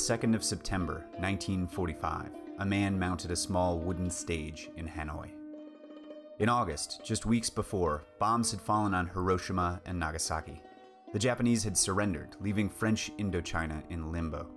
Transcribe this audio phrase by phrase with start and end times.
[0.00, 2.30] On the 2nd of September, 1945,
[2.60, 5.30] a man mounted a small wooden stage in Hanoi.
[6.38, 10.62] In August, just weeks before, bombs had fallen on Hiroshima and Nagasaki.
[11.12, 14.48] The Japanese had surrendered, leaving French Indochina in limbo.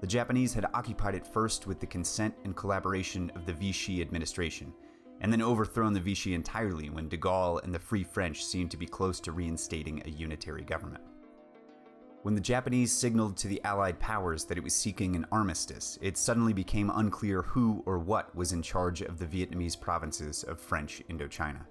[0.00, 4.74] The Japanese had occupied it first with the consent and collaboration of the Vichy administration,
[5.20, 8.76] and then overthrown the Vichy entirely when de Gaulle and the Free French seemed to
[8.76, 11.04] be close to reinstating a unitary government.
[12.22, 16.16] When the Japanese signaled to the Allied powers that it was seeking an armistice, it
[16.16, 21.00] suddenly became unclear who or what was in charge of the Vietnamese provinces of French
[21.08, 21.64] Indochina.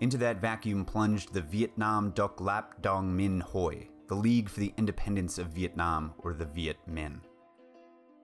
[0.00, 4.72] Into that vacuum plunged the Vietnam Doc Lap Dong Minh Hoi, the League for the
[4.78, 7.20] Independence of Vietnam, or the Viet Minh.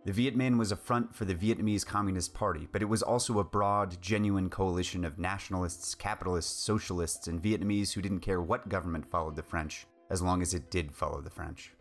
[0.06, 3.38] The Viet Minh was a front for the Vietnamese Communist Party, but it was also
[3.38, 9.06] a broad, genuine coalition of nationalists, capitalists, socialists, and Vietnamese who didn't care what government
[9.06, 11.72] followed the French as long as it did follow the French.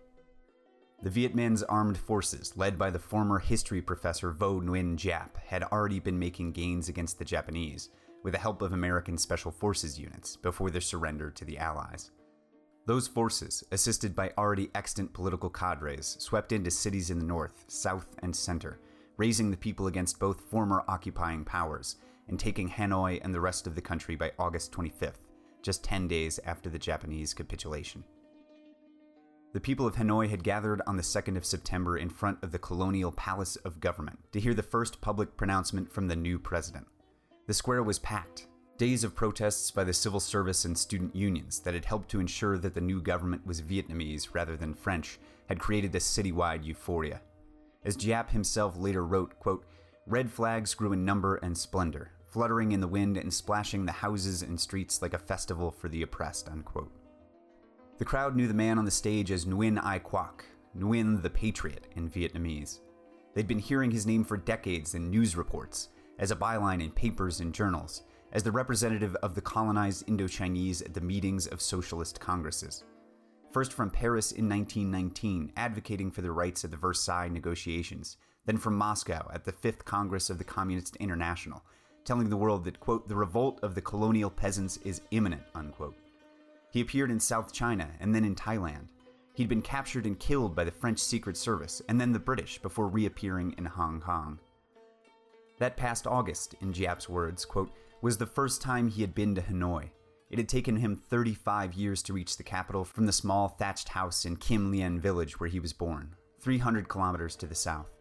[1.01, 5.63] The Viet Minh's armed forces, led by the former history professor Vo Nguyen Giap, had
[5.63, 7.89] already been making gains against the Japanese,
[8.23, 12.11] with the help of American Special Forces units, before their surrender to the Allies.
[12.85, 18.15] Those forces, assisted by already extant political cadres, swept into cities in the north, south,
[18.21, 18.79] and center,
[19.17, 23.75] raising the people against both former occupying powers and taking Hanoi and the rest of
[23.75, 25.27] the country by August 25th,
[25.63, 28.03] just 10 days after the Japanese capitulation.
[29.53, 32.59] The people of Hanoi had gathered on the 2nd of September in front of the
[32.59, 36.87] Colonial Palace of Government to hear the first public pronouncement from the new president.
[37.45, 38.47] The square was packed.
[38.79, 42.57] Days of protests by the civil service and student unions that had helped to ensure
[42.57, 47.21] that the new government was Vietnamese rather than French had created a citywide euphoria.
[47.85, 49.65] As Giap himself later wrote, quote,
[50.07, 54.41] Red flags grew in number and splendor, fluttering in the wind and splashing the houses
[54.41, 56.91] and streets like a festival for the oppressed, unquote.
[57.99, 60.41] The crowd knew the man on the stage as Nguyen Ai Quoc,
[60.75, 62.79] Nguyen the Patriot in Vietnamese.
[63.35, 67.39] They'd been hearing his name for decades in news reports, as a byline in papers
[67.39, 72.83] and journals, as the representative of the colonized Indochinese at the meetings of socialist congresses.
[73.51, 78.75] First from Paris in 1919, advocating for the rights of the Versailles negotiations, then from
[78.75, 81.63] Moscow at the Fifth Congress of the Communist International,
[82.05, 85.95] telling the world that, quote, the revolt of the colonial peasants is imminent, unquote.
[86.71, 88.87] He appeared in South China and then in Thailand.
[89.35, 92.87] He'd been captured and killed by the French Secret Service and then the British before
[92.87, 94.39] reappearing in Hong Kong.
[95.59, 97.71] That past August, in Giap's words, quote,
[98.01, 99.89] was the first time he had been to Hanoi.
[100.29, 104.25] It had taken him 35 years to reach the capital from the small thatched house
[104.25, 107.91] in Kim Lien village where he was born, 300 kilometers to the south.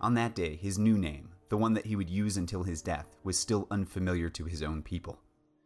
[0.00, 3.16] On that day, his new name, the one that he would use until his death,
[3.24, 5.18] was still unfamiliar to his own people.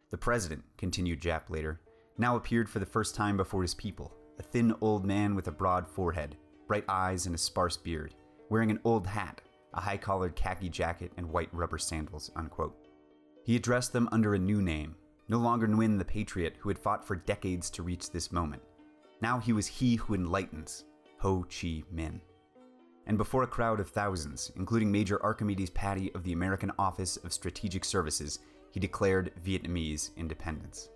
[0.09, 1.81] The president, continued Giap later,
[2.17, 5.51] now appeared for the first time before his people, a thin old man with a
[5.51, 6.35] broad forehead,
[6.67, 8.13] bright eyes, and a sparse beard,
[8.49, 9.41] wearing an old hat,
[9.73, 12.31] a high collared khaki jacket, and white rubber sandals.
[12.35, 12.75] Unquote.
[13.43, 14.95] He addressed them under a new name,
[15.29, 18.61] no longer Nguyen the Patriot who had fought for decades to reach this moment.
[19.21, 20.83] Now he was he who enlightens,
[21.19, 22.19] Ho Chi Minh
[23.11, 27.33] and before a crowd of thousands, including Major Archimedes Patti of the American Office of
[27.33, 28.39] Strategic Services,
[28.71, 30.87] he declared Vietnamese independence.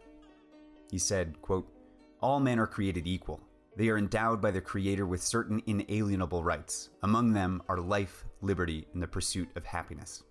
[0.90, 1.68] He said, quote,
[2.22, 3.42] All men are created equal.
[3.76, 6.88] They are endowed by their Creator with certain inalienable rights.
[7.04, 10.24] Among them are life, liberty, and the pursuit of happiness.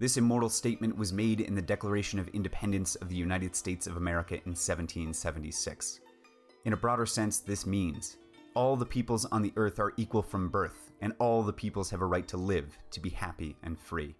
[0.00, 3.96] This immortal statement was made in the Declaration of Independence of the United States of
[3.96, 6.00] America in 1776.
[6.64, 8.16] In a broader sense, this means
[8.54, 12.00] all the peoples on the earth are equal from birth, and all the peoples have
[12.00, 14.14] a right to live, to be happy and free.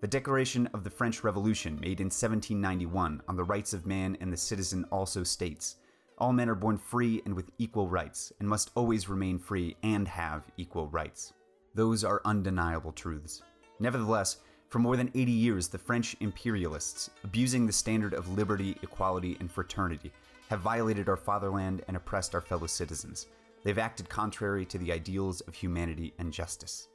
[0.00, 4.32] The Declaration of the French Revolution, made in 1791 on the rights of man and
[4.32, 5.76] the citizen, also states
[6.18, 10.08] all men are born free and with equal rights, and must always remain free and
[10.08, 11.34] have equal rights.
[11.74, 13.42] Those are undeniable truths.
[13.80, 14.38] Nevertheless,
[14.70, 19.50] for more than 80 years, the French imperialists, abusing the standard of liberty, equality, and
[19.50, 20.10] fraternity,
[20.48, 23.26] have violated our fatherland and oppressed our fellow citizens,
[23.66, 26.86] They've acted contrary to the ideals of humanity and justice.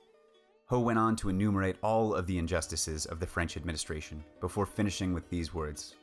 [0.68, 5.13] Ho went on to enumerate all of the injustices of the French administration before finishing
[5.13, 5.95] with these words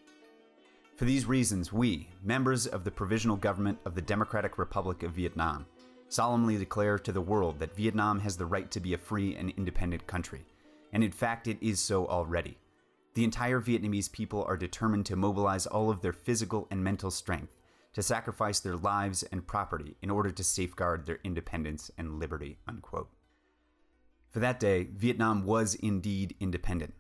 [0.96, 5.64] For these reasons, we, members of the Provisional Government of the Democratic Republic of Vietnam,
[6.10, 9.48] solemnly declare to the world that Vietnam has the right to be a free and
[9.56, 10.44] independent country,
[10.92, 12.58] and in fact, it is so already.
[13.14, 17.57] The entire Vietnamese people are determined to mobilize all of their physical and mental strength
[17.94, 22.58] to sacrifice their lives and property in order to safeguard their independence and liberty.
[22.66, 23.10] Unquote.
[24.30, 26.92] For that day, Vietnam was indeed independent.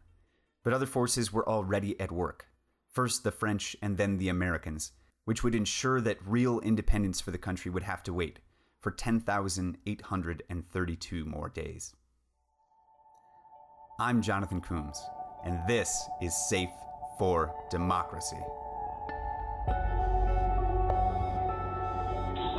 [0.64, 2.46] But other forces were already at work.
[2.92, 4.90] First the French and then the Americans,
[5.24, 8.38] which would ensure that real independence for the country would have to wait,
[8.80, 11.94] for 10,832 more days.
[14.00, 15.00] I'm Jonathan Coombs,
[15.44, 16.70] and this is Safe
[17.18, 18.38] for Democracy.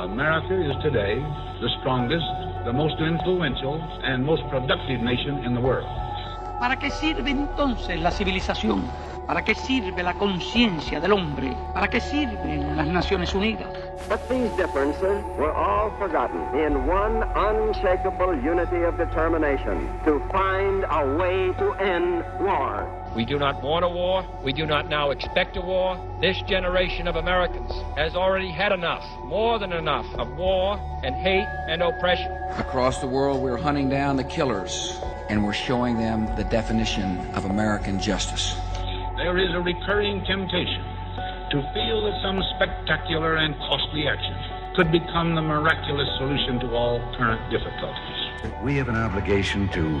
[0.00, 1.20] America is today
[1.60, 2.24] the strongest,
[2.64, 5.86] the most influential, and most productive nation in the world.
[6.58, 8.82] ¿Para qué sirve entonces la civilización?
[9.26, 11.56] ¿Para qué sirve la conciencia del hombre?
[11.72, 13.68] ¿Para qué sirven las Naciones Unidas?
[14.08, 21.16] But these differences were all forgotten in one unshakable unity of determination to find a
[21.16, 22.88] way to end war.
[23.14, 24.24] We do not want a war.
[24.42, 25.98] We do not now expect a war.
[26.20, 31.46] This generation of Americans has already had enough, more than enough, of war and hate
[31.68, 32.32] and oppression.
[32.58, 37.44] Across the world, we're hunting down the killers and we're showing them the definition of
[37.44, 38.56] American justice.
[39.20, 40.82] There is a recurring temptation
[41.50, 44.34] to feel that some spectacular and costly action
[44.74, 48.54] could become the miraculous solution to all current difficulties.
[48.62, 50.00] We have an obligation to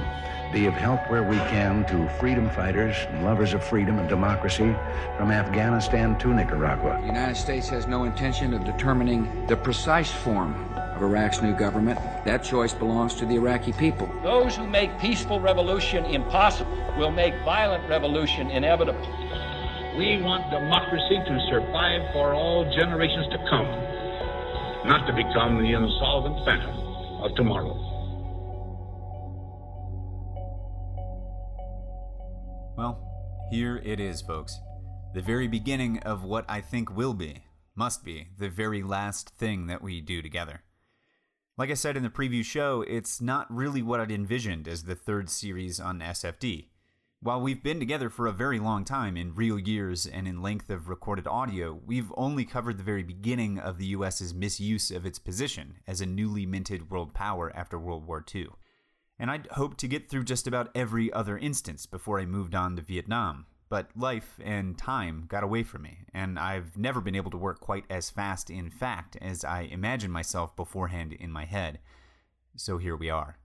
[0.54, 4.74] be of help where we can to freedom fighters and lovers of freedom and democracy
[5.18, 6.96] from Afghanistan to Nicaragua.
[7.02, 10.54] The United States has no intention of determining the precise form
[11.00, 11.98] of Iraq's new government.
[12.24, 14.08] That choice belongs to the Iraqi people.
[14.22, 19.00] Those who make peaceful revolution impossible will make violent revolution inevitable.
[19.96, 23.66] We want democracy to survive for all generations to come,
[24.86, 26.76] not to become the insolvent phantom
[27.24, 27.74] of tomorrow.
[32.76, 34.58] Well, here it is, folks.
[35.14, 37.44] The very beginning of what I think will be,
[37.74, 40.62] must be, the very last thing that we do together.
[41.60, 44.94] Like I said in the preview show, it's not really what I'd envisioned as the
[44.94, 46.68] third series on SFD.
[47.20, 50.70] While we've been together for a very long time in real years and in length
[50.70, 55.18] of recorded audio, we've only covered the very beginning of the US's misuse of its
[55.18, 58.46] position as a newly minted world power after World War II.
[59.18, 62.74] And I'd hoped to get through just about every other instance before I moved on
[62.76, 63.44] to Vietnam.
[63.70, 67.60] But life and time got away from me, and I've never been able to work
[67.60, 71.78] quite as fast in fact as I imagined myself beforehand in my head.
[72.56, 73.38] So here we are.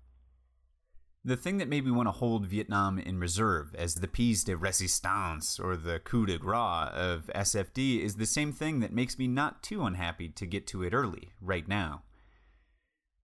[1.24, 4.56] The thing that made me want to hold Vietnam in reserve as the piece de
[4.56, 9.27] resistance or the coup de grace of SFD is the same thing that makes me
[9.27, 12.04] not too unhappy to get to it early, right now.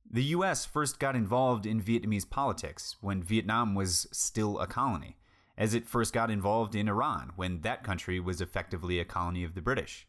[0.10, 5.18] The US first got involved in Vietnamese politics when Vietnam was still a colony,
[5.58, 9.54] as it first got involved in Iran when that country was effectively a colony of
[9.56, 10.08] the British.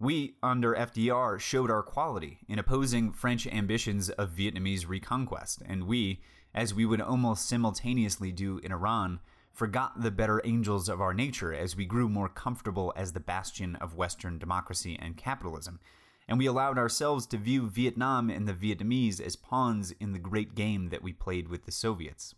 [0.00, 6.20] We, under FDR, showed our quality in opposing French ambitions of Vietnamese reconquest, and we,
[6.54, 9.18] as we would almost simultaneously do in Iran,
[9.52, 13.74] forgot the better angels of our nature as we grew more comfortable as the bastion
[13.76, 15.80] of Western democracy and capitalism,
[16.28, 20.54] and we allowed ourselves to view Vietnam and the Vietnamese as pawns in the great
[20.54, 22.36] game that we played with the Soviets.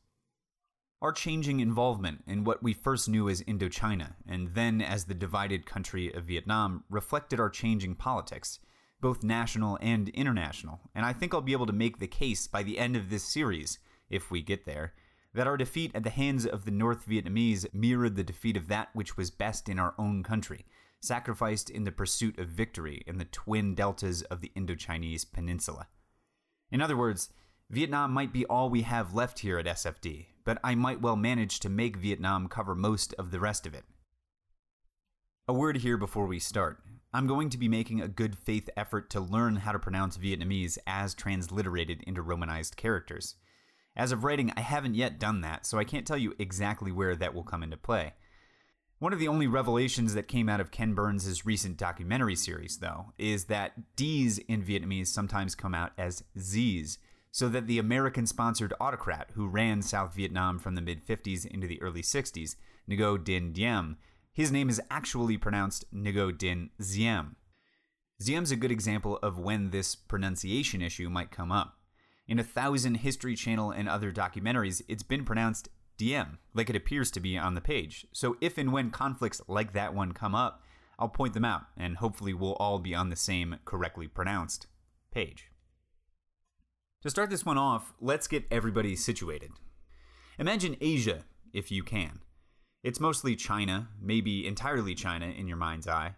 [1.02, 5.64] Our changing involvement in what we first knew as Indochina, and then as the divided
[5.64, 8.58] country of Vietnam, reflected our changing politics,
[9.00, 12.62] both national and international, and I think I'll be able to make the case by
[12.62, 13.79] the end of this series,
[14.11, 14.93] if we get there,
[15.32, 18.91] that our defeat at the hands of the North Vietnamese mirrored the defeat of that
[18.93, 20.67] which was best in our own country,
[21.01, 25.89] sacrificed in the pursuit of victory in the twin deltas of the Indochinese peninsula.
[26.70, 27.31] In other words,
[27.70, 31.61] Vietnam might be all we have left here at SFD, but I might well manage
[31.61, 33.85] to make Vietnam cover most of the rest of it.
[35.49, 36.79] A word here before we start.
[37.13, 40.79] I'm going to be making a good faith effort to learn how to pronounce Vietnamese
[40.87, 43.35] as transliterated into Romanized characters.
[43.97, 47.17] As of writing, I haven't yet done that, so I can't tell you exactly where
[47.17, 48.15] that will come into play.
[49.01, 53.13] One of the only revelations that came out of Ken Burns' recent documentary series, though,
[53.19, 56.99] is that D's in Vietnamese sometimes come out as Z's,
[57.31, 61.67] so that the American sponsored autocrat who ran South Vietnam from the mid 50s into
[61.67, 62.56] the early 60s,
[62.89, 63.96] Ngo Dinh Diem,
[64.32, 67.37] his name is actually pronounced Ngo Dinh Diem.
[68.20, 71.79] Diem's a good example of when this pronunciation issue might come up.
[72.29, 77.10] In a thousand History Channel and other documentaries, it's been pronounced Diem, like it appears
[77.13, 78.06] to be on the page.
[78.13, 80.63] So if and when conflicts like that one come up,
[80.99, 84.67] I'll point them out, and hopefully we'll all be on the same correctly pronounced
[85.10, 85.49] page.
[87.02, 89.52] To start this one off, let's get everybody situated.
[90.38, 92.20] Imagine Asia, if you can.
[92.82, 96.16] It's mostly China, maybe entirely China in your mind's eye.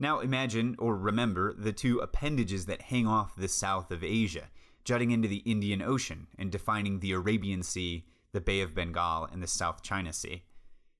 [0.00, 4.48] Now imagine or remember the two appendages that hang off the south of Asia,
[4.86, 9.42] jutting into the Indian Ocean and defining the Arabian Sea, the Bay of Bengal, and
[9.42, 10.44] the South China Sea.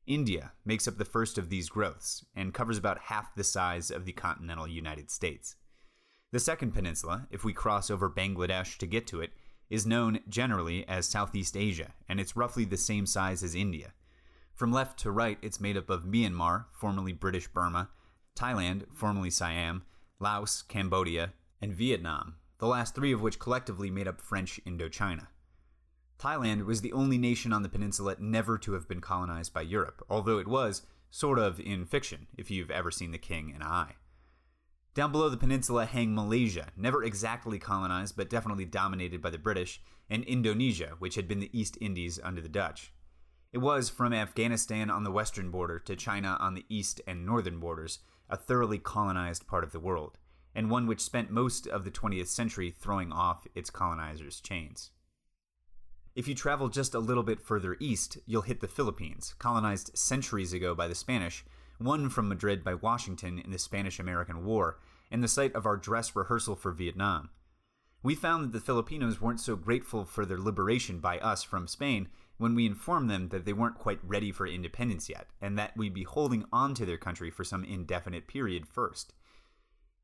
[0.06, 4.04] India makes up the first of these growths and covers about half the size of
[4.04, 5.56] the continental United States.
[6.36, 9.30] The second peninsula, if we cross over Bangladesh to get to it,
[9.70, 13.94] is known generally as Southeast Asia, and it's roughly the same size as India.
[14.52, 17.88] From left to right, it's made up of Myanmar, formerly British Burma,
[18.38, 19.84] Thailand, formerly Siam,
[20.20, 25.28] Laos, Cambodia, and Vietnam, the last three of which collectively made up French Indochina.
[26.18, 30.04] Thailand was the only nation on the peninsula never to have been colonized by Europe,
[30.10, 33.94] although it was, sort of, in fiction, if you've ever seen The King and I.
[34.96, 39.82] Down below the peninsula hang Malaysia, never exactly colonized but definitely dominated by the British,
[40.08, 42.94] and Indonesia, which had been the East Indies under the Dutch.
[43.52, 47.60] It was, from Afghanistan on the western border to China on the east and northern
[47.60, 47.98] borders,
[48.30, 50.16] a thoroughly colonized part of the world,
[50.54, 54.92] and one which spent most of the 20th century throwing off its colonizers' chains.
[56.14, 60.54] If you travel just a little bit further east, you'll hit the Philippines, colonized centuries
[60.54, 61.44] ago by the Spanish,
[61.78, 64.78] won from Madrid by Washington in the Spanish American War,
[65.10, 67.30] and the site of our dress rehearsal for Vietnam.
[68.02, 72.08] We found that the Filipinos weren't so grateful for their liberation by us from Spain
[72.38, 75.94] when we informed them that they weren't quite ready for independence yet, and that we'd
[75.94, 79.14] be holding on to their country for some indefinite period first.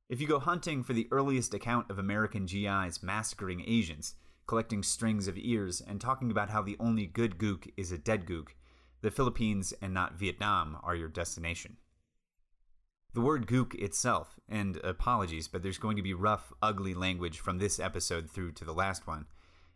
[0.08, 4.14] If you go hunting for the earliest account of American GIs massacring Asians,
[4.46, 8.26] collecting strings of ears, and talking about how the only good gook is a dead
[8.26, 8.48] gook,
[9.02, 11.76] the Philippines and not Vietnam are your destination.
[13.14, 17.58] The word gook itself, and apologies, but there's going to be rough, ugly language from
[17.58, 19.26] this episode through to the last one,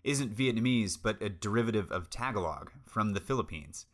[0.04, 3.84] isn't Vietnamese but a derivative of Tagalog from the Philippines.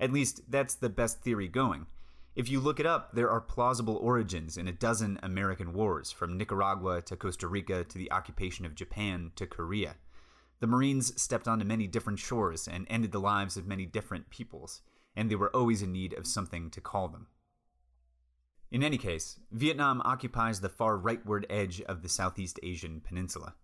[0.00, 1.86] At least, that's the best theory going.
[2.34, 6.38] If you look it up, there are plausible origins in a dozen American wars, from
[6.38, 9.96] Nicaragua to Costa Rica to the occupation of Japan to Korea.
[10.60, 14.80] The Marines stepped onto many different shores and ended the lives of many different peoples,
[15.14, 17.26] and they were always in need of something to call them.
[18.70, 23.54] In any case, Vietnam occupies the far rightward edge of the Southeast Asian peninsula.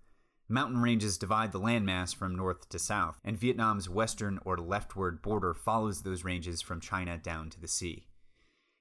[0.49, 5.53] Mountain ranges divide the landmass from north to south, and Vietnam's western or leftward border
[5.53, 8.07] follows those ranges from China down to the sea.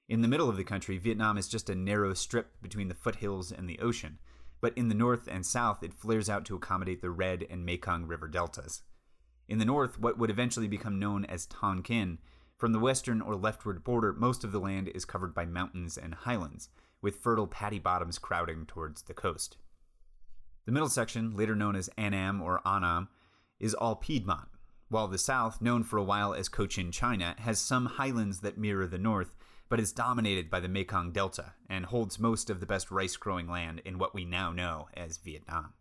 [0.08, 3.52] In the middle of the country, Vietnam is just a narrow strip between the foothills
[3.52, 4.18] and the ocean,
[4.60, 8.06] but in the north and south it flares out to accommodate the Red and Mekong
[8.06, 8.82] River deltas.
[9.46, 12.18] In the north, what would eventually become known as Tonkin,
[12.56, 16.14] from the western or leftward border, most of the land is covered by mountains and
[16.14, 16.68] highlands,
[17.02, 19.56] with fertile paddy bottoms crowding towards the coast.
[20.64, 23.08] The middle section, later known as Annam or Annam,
[23.60, 24.48] is all Piedmont,
[24.88, 28.86] while the south, known for a while as Cochin China, has some highlands that mirror
[28.86, 29.34] the north
[29.68, 33.48] but is dominated by the Mekong Delta and holds most of the best rice growing
[33.48, 35.72] land in what we now know as Vietnam.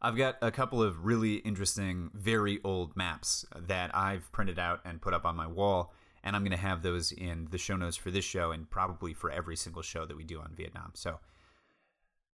[0.00, 5.00] I've got a couple of really interesting, very old maps that I've printed out and
[5.00, 7.96] put up on my wall, and I'm going to have those in the show notes
[7.96, 10.92] for this show and probably for every single show that we do on Vietnam.
[10.94, 11.18] So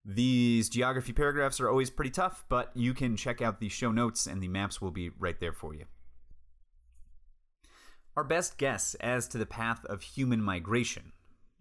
[0.05, 4.27] these geography paragraphs are always pretty tough, but you can check out the show notes
[4.27, 5.85] and the maps will be right there for you.
[8.17, 11.13] Our best guess as to the path of human migration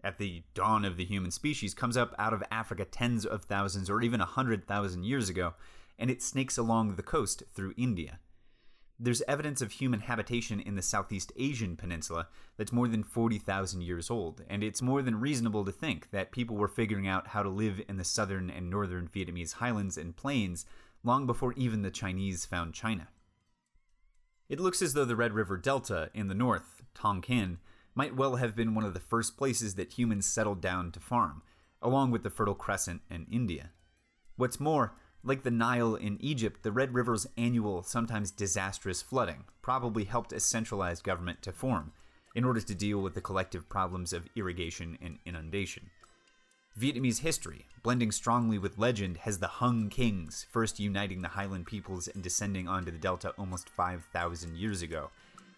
[0.04, 3.88] at the dawn of the human species comes up out of Africa tens of thousands
[3.88, 5.54] or even a hundred thousand years ago,
[5.98, 8.18] and it snakes along the coast through India.
[8.98, 14.10] There's evidence of human habitation in the Southeast Asian peninsula that's more than 40,000 years
[14.10, 17.48] old, and it's more than reasonable to think that people were figuring out how to
[17.48, 20.64] live in the southern and northern Vietnamese highlands and plains
[21.02, 23.08] long before even the Chinese found China.
[24.48, 27.58] It looks as though the Red River Delta in the north, Tonkin,
[27.94, 31.42] might well have been one of the first places that humans settled down to farm,
[31.80, 33.70] along with the Fertile Crescent and India.
[34.36, 34.94] What's more,
[35.24, 40.40] like the Nile in Egypt, the Red River's annual, sometimes disastrous flooding probably helped a
[40.40, 41.92] centralized government to form
[42.34, 45.90] in order to deal with the collective problems of irrigation and inundation.
[46.78, 52.08] Vietnamese history, blending strongly with legend, has the Hung Kings first uniting the highland peoples
[52.08, 55.10] and descending onto the delta almost 5,000 years ago,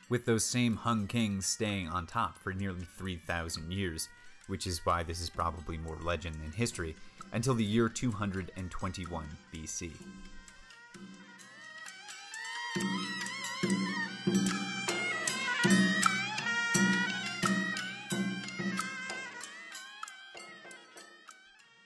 [0.09, 4.09] with those same Hung Kings staying on top for nearly 3,000 years,
[4.47, 6.97] which is why this is probably more legend than history,
[7.33, 9.93] until the year 221 BC.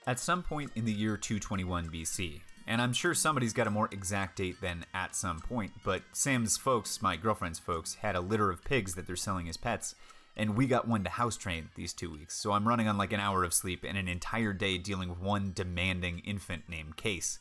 [0.07, 3.91] At some point in the year 221 BC, and I'm sure somebody's got a more
[3.93, 8.51] exact date than at some point, but Sam's folks, my girlfriend's folks, had a litter
[8.51, 9.95] of pigs that they're selling as pets,
[10.39, 13.13] and we got one to house train these two weeks, so I'm running on like
[13.13, 17.41] an hour of sleep and an entire day dealing with one demanding infant named Case.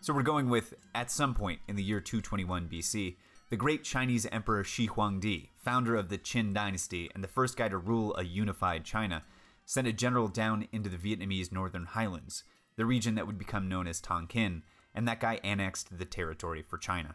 [0.00, 3.16] So we're going with, at some point in the year 221 BC,
[3.50, 7.68] the great Chinese Emperor Shi Huangdi, founder of the Qin dynasty and the first guy
[7.68, 9.24] to rule a unified China,
[9.66, 12.44] sent a general down into the Vietnamese northern highlands,
[12.76, 14.62] the region that would become known as Tonkin,
[14.94, 17.14] and that guy annexed the territory for China.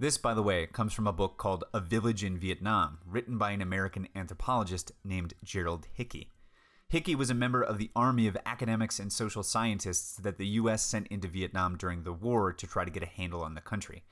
[0.00, 3.50] This, by the way, comes from a book called A Village in Vietnam, written by
[3.50, 6.30] an American anthropologist named Gerald Hickey.
[6.88, 10.82] Hickey was a member of the army of academics and social scientists that the U.S.
[10.82, 14.04] sent into Vietnam during the war to try to get a handle on the country.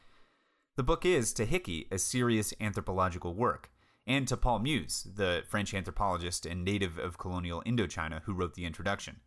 [0.77, 3.71] The book is, to Hickey, a serious anthropological work,
[4.07, 8.67] and to Paul Mus, the French anthropologist and native of colonial Indochina who wrote the
[8.67, 9.21] introduction.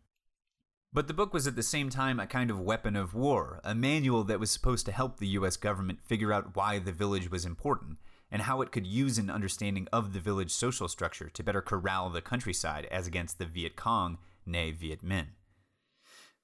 [0.94, 3.74] But the book was at the same time a kind of weapon of war, a
[3.74, 7.46] manual that was supposed to help the US government figure out why the village was
[7.46, 7.96] important
[8.30, 12.10] and how it could use an understanding of the village social structure to better corral
[12.10, 15.28] the countryside as against the Viet Cong, nay Viet Minh.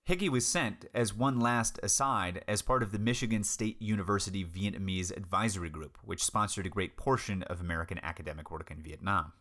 [0.05, 5.15] Hickey was sent as one last aside as part of the Michigan State University Vietnamese
[5.15, 9.35] Advisory Group, which sponsored a great portion of American academic work in Vietnam.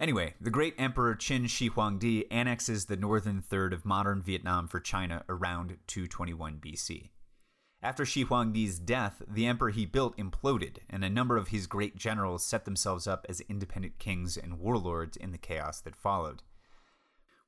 [0.00, 4.80] Anyway, the great Emperor Qin Shi Huangdi annexes the northern third of modern Vietnam for
[4.80, 7.10] China around 221 BC.
[7.82, 11.96] After Shi Huangdi's death, the emperor he built imploded, and a number of his great
[11.96, 16.42] generals set themselves up as independent kings and warlords in the chaos that followed.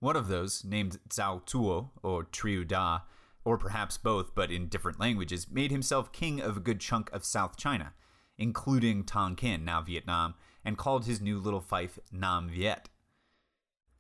[0.00, 3.00] One of those, named Zhao Tuo, or Trieu Da,
[3.47, 7.25] or perhaps both but in different languages, made himself king of a good chunk of
[7.25, 7.94] South China,
[8.37, 12.88] including Tonkin, now Vietnam, and called his new little fief Nam Viet.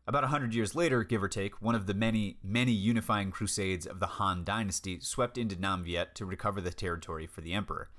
[0.06, 3.86] About a hundred years later, give or take, one of the many, many unifying crusades
[3.86, 7.90] of the Han dynasty swept into Nam Viet to recover the territory for the emperor.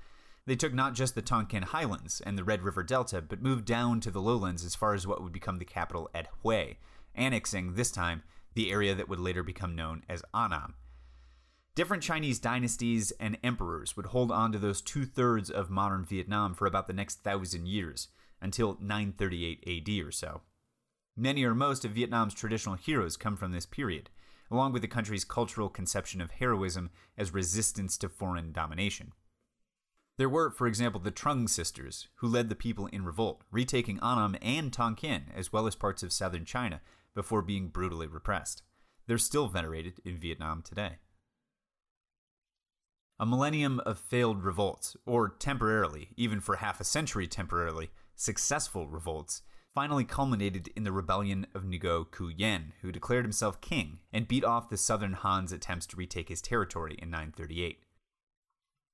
[0.46, 4.00] They took not just the Tonkin highlands and the Red River Delta, but moved down
[4.00, 6.74] to the lowlands as far as what would become the capital at Hue,
[7.14, 8.22] annexing, this time,
[8.54, 10.74] the area that would later become known as Annam.
[11.74, 16.54] Different Chinese dynasties and emperors would hold on to those two thirds of modern Vietnam
[16.54, 18.08] for about the next thousand years,
[18.44, 20.42] until 938 AD or so.
[21.16, 24.10] Many or most of Vietnam's traditional heroes come from this period,
[24.50, 29.12] along with the country's cultural conception of heroism as resistance to foreign domination.
[30.18, 34.36] There were, for example, the Trung sisters, who led the people in revolt, retaking Annam
[34.42, 36.82] and Tonkin, as well as parts of southern China,
[37.14, 38.62] before being brutally repressed.
[39.06, 40.98] They're still venerated in Vietnam today.
[43.18, 49.42] A millennium of failed revolts, or temporarily, even for half a century temporarily, successful revolts,
[49.74, 54.68] finally culminated in the rebellion of Ngo Quyen, who declared himself king and beat off
[54.68, 57.80] the southern Han's attempts to retake his territory in 938.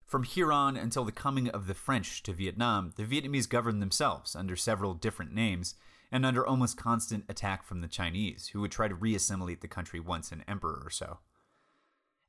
[0.06, 4.34] From here on until the coming of the French to Vietnam, the Vietnamese governed themselves
[4.34, 5.76] under several different names
[6.10, 10.00] and under almost constant attack from the Chinese, who would try to reassimilate the country
[10.00, 11.18] once an emperor or so.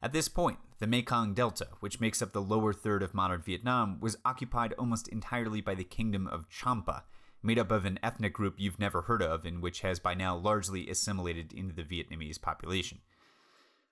[0.04, 4.00] At this point, the Mekong Delta, which makes up the lower third of modern Vietnam,
[4.00, 7.04] was occupied almost entirely by the Kingdom of Champa,
[7.44, 10.36] made up of an ethnic group you've never heard of and which has by now
[10.36, 13.00] largely assimilated into the Vietnamese population.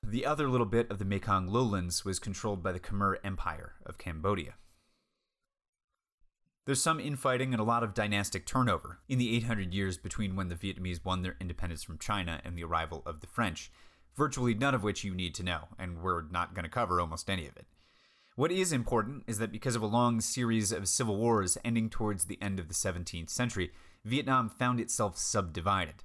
[0.01, 3.97] The other little bit of the Mekong lowlands was controlled by the Khmer Empire of
[3.97, 4.55] Cambodia.
[6.65, 10.49] There's some infighting and a lot of dynastic turnover in the 800 years between when
[10.49, 13.71] the Vietnamese won their independence from China and the arrival of the French,
[14.19, 17.29] virtually none of which you need to know, and we're not going to cover almost
[17.29, 17.65] any of it.
[18.35, 22.25] What is important is that because of a long series of civil wars ending towards
[22.25, 23.71] the end of the 17th century,
[24.03, 26.03] Vietnam found itself subdivided.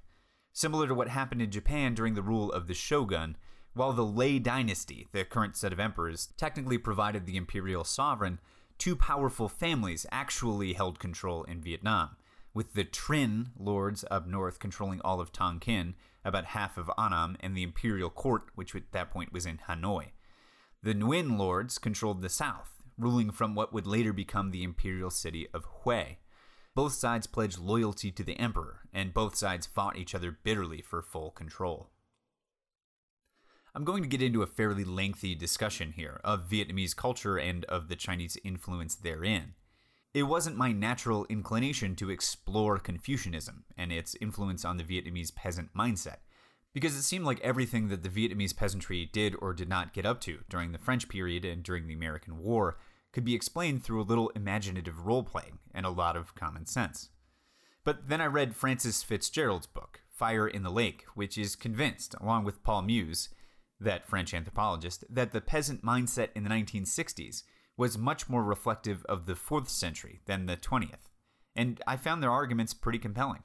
[0.53, 3.35] Similar to what happened in Japan during the rule of the shogun,
[3.73, 8.39] while the Le dynasty, the current set of emperors, technically provided the imperial sovereign,
[8.77, 12.15] two powerful families actually held control in Vietnam,
[12.53, 17.55] with the Trinh lords up north controlling all of Tonkin, about half of Annam, and
[17.55, 20.07] the imperial court, which at that point was in Hanoi.
[20.83, 25.47] The Nguyen lords controlled the south, ruling from what would later become the imperial city
[25.53, 26.17] of Hue.
[26.73, 31.01] Both sides pledged loyalty to the emperor, and both sides fought each other bitterly for
[31.01, 31.91] full control.
[33.73, 37.87] I'm going to get into a fairly lengthy discussion here of Vietnamese culture and of
[37.87, 39.53] the Chinese influence therein.
[40.15, 45.73] It wasn't my natural inclination to explore Confucianism and its influence on the Vietnamese peasant
[45.73, 46.19] mindset,
[46.73, 50.21] because it seemed like everything that the Vietnamese peasantry did or did not get up
[50.21, 52.77] to during the French period and during the American War
[53.11, 57.09] could be explained through a little imaginative role playing and a lot of common sense.
[57.83, 62.45] But then I read Frances Fitzgerald's book, Fire in the Lake, which is convinced, along
[62.45, 63.27] with Paul Mus,
[63.81, 67.43] that French anthropologist, that the peasant mindset in the 1960s
[67.77, 71.09] was much more reflective of the 4th century than the 20th,
[71.55, 73.43] and I found their arguments pretty compelling.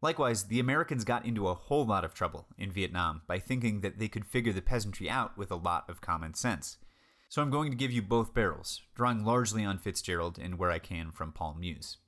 [0.00, 3.98] Likewise, the Americans got into a whole lot of trouble in Vietnam by thinking that
[3.98, 6.76] they could figure the peasantry out with a lot of common sense.
[7.28, 10.78] So I'm going to give you both barrels, drawing largely on Fitzgerald and where I
[10.78, 11.98] can from Paul Mus.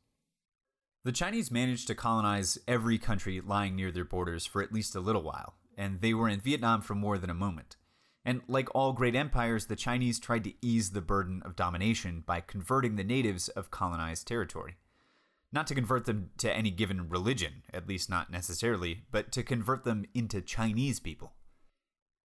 [1.02, 5.00] The Chinese managed to colonize every country lying near their borders for at least a
[5.00, 7.76] little while, and they were in Vietnam for more than a moment.
[8.24, 12.40] And like all great empires, the Chinese tried to ease the burden of domination by
[12.40, 14.76] converting the natives of colonized territory.
[15.52, 19.84] Not to convert them to any given religion, at least not necessarily, but to convert
[19.84, 21.32] them into Chinese people.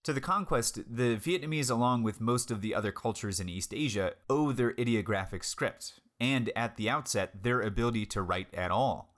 [0.03, 4.13] To the conquest, the Vietnamese, along with most of the other cultures in East Asia,
[4.29, 9.15] owe their ideographic script, and at the outset, their ability to write at all.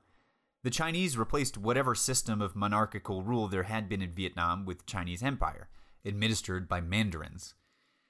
[0.63, 5.21] The Chinese replaced whatever system of monarchical rule there had been in Vietnam with Chinese
[5.21, 5.67] Empire,
[6.07, 7.53] administered by mandarins.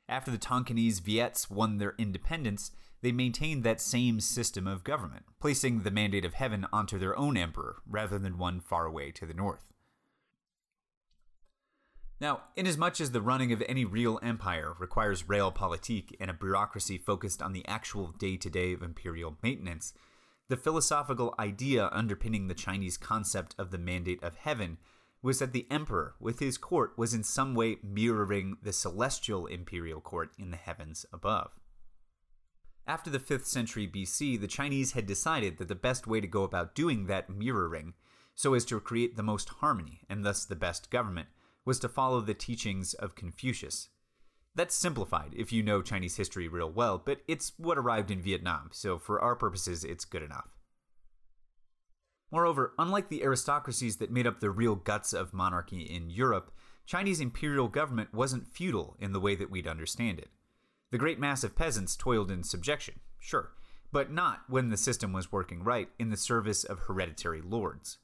[0.07, 5.81] After the Tonkinese Viets won their independence, they maintained that same system of government, placing
[5.81, 9.33] the mandate of heaven onto their own emperor rather than one far away to the
[9.33, 9.65] north.
[12.19, 16.97] Now, inasmuch as the running of any real empire requires real realpolitik and a bureaucracy
[16.97, 19.93] focused on the actual day to day of imperial maintenance,
[20.49, 24.77] the philosophical idea underpinning the Chinese concept of the mandate of heaven
[25.27, 29.99] was that the emperor, with his court, was in some way mirroring the celestial imperial
[29.99, 31.51] court in the heavens above.
[32.87, 36.43] After the 5th century BC, the Chinese had decided that the best way to go
[36.43, 37.93] about doing that mirroring,
[38.35, 41.27] so as to create the most harmony and thus the best government,
[41.65, 43.89] was to follow the teachings of Confucius.
[44.55, 48.69] That's simplified if you know Chinese history real well, but it's what arrived in Vietnam,
[48.71, 50.56] so for our purposes, it's good enough.
[52.31, 56.51] Moreover, unlike the aristocracies that made up the real guts of monarchy in Europe,
[56.85, 60.29] Chinese imperial government wasn't feudal in the way that we'd understand it.
[60.91, 63.51] The great mass of peasants toiled in subjection, sure,
[63.91, 67.97] but not when the system was working right in the service of hereditary lords.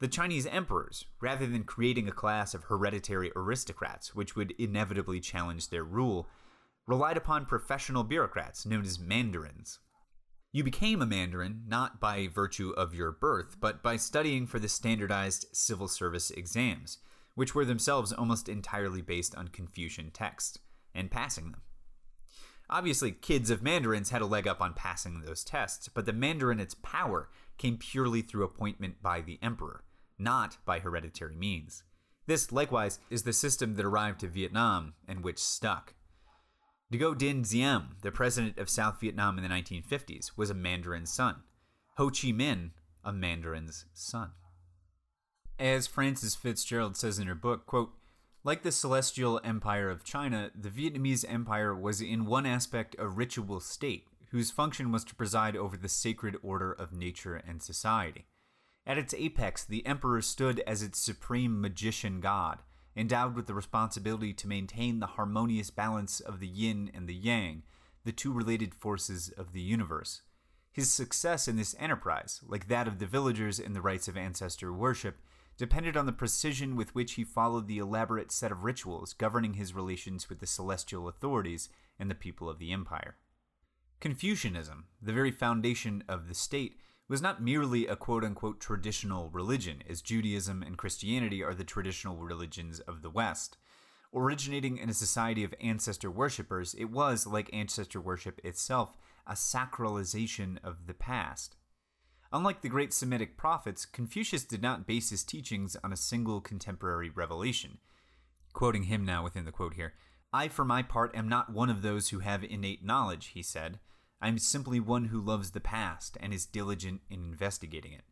[0.00, 5.70] The Chinese emperors, rather than creating a class of hereditary aristocrats which would inevitably challenge
[5.70, 6.28] their rule,
[6.86, 9.80] relied upon professional bureaucrats known as mandarins.
[10.50, 14.68] You became a mandarin not by virtue of your birth, but by studying for the
[14.68, 16.98] standardized civil service exams,
[17.34, 20.58] which were themselves almost entirely based on Confucian texts,
[20.94, 21.60] and passing them.
[22.70, 26.80] Obviously, kids of mandarins had a leg up on passing those tests, but the mandarinate
[26.82, 29.84] power came purely through appointment by the emperor,
[30.18, 31.82] not by hereditary means.
[32.26, 35.94] This, likewise, is the system that arrived to Vietnam and which stuck.
[36.90, 41.42] Ngo Dinh Diem, the president of South Vietnam in the 1950s, was a Mandarin's son.
[41.96, 42.70] Ho Chi Minh,
[43.04, 44.30] a Mandarin's son.
[45.58, 47.92] As Frances Fitzgerald says in her book, quote,
[48.42, 53.60] like the celestial empire of China, the Vietnamese empire was in one aspect a ritual
[53.60, 58.24] state, whose function was to preside over the sacred order of nature and society.
[58.86, 62.60] At its apex, the emperor stood as its supreme magician god,
[62.98, 67.62] endowed with the responsibility to maintain the harmonious balance of the yin and the yang,
[68.04, 70.22] the two related forces of the universe.
[70.72, 74.72] His success in this enterprise, like that of the villagers in the rites of ancestor
[74.72, 75.18] worship,
[75.56, 79.74] depended on the precision with which he followed the elaborate set of rituals governing his
[79.74, 83.16] relations with the celestial authorities and the people of the empire.
[84.00, 89.82] Confucianism, the very foundation of the state, was not merely a quote unquote traditional religion,
[89.88, 93.56] as Judaism and Christianity are the traditional religions of the West.
[94.14, 100.58] Originating in a society of ancestor worshippers, it was, like ancestor worship itself, a sacralization
[100.64, 101.56] of the past.
[102.32, 107.08] Unlike the great Semitic prophets, Confucius did not base his teachings on a single contemporary
[107.08, 107.78] revelation.
[108.52, 109.94] Quoting him now within the quote here
[110.32, 113.78] I, for my part, am not one of those who have innate knowledge, he said.
[114.20, 118.02] I am simply one who loves the past and is diligent in investigating it.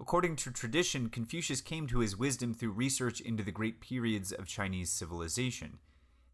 [0.00, 4.46] According to tradition, Confucius came to his wisdom through research into the great periods of
[4.46, 5.78] Chinese civilization,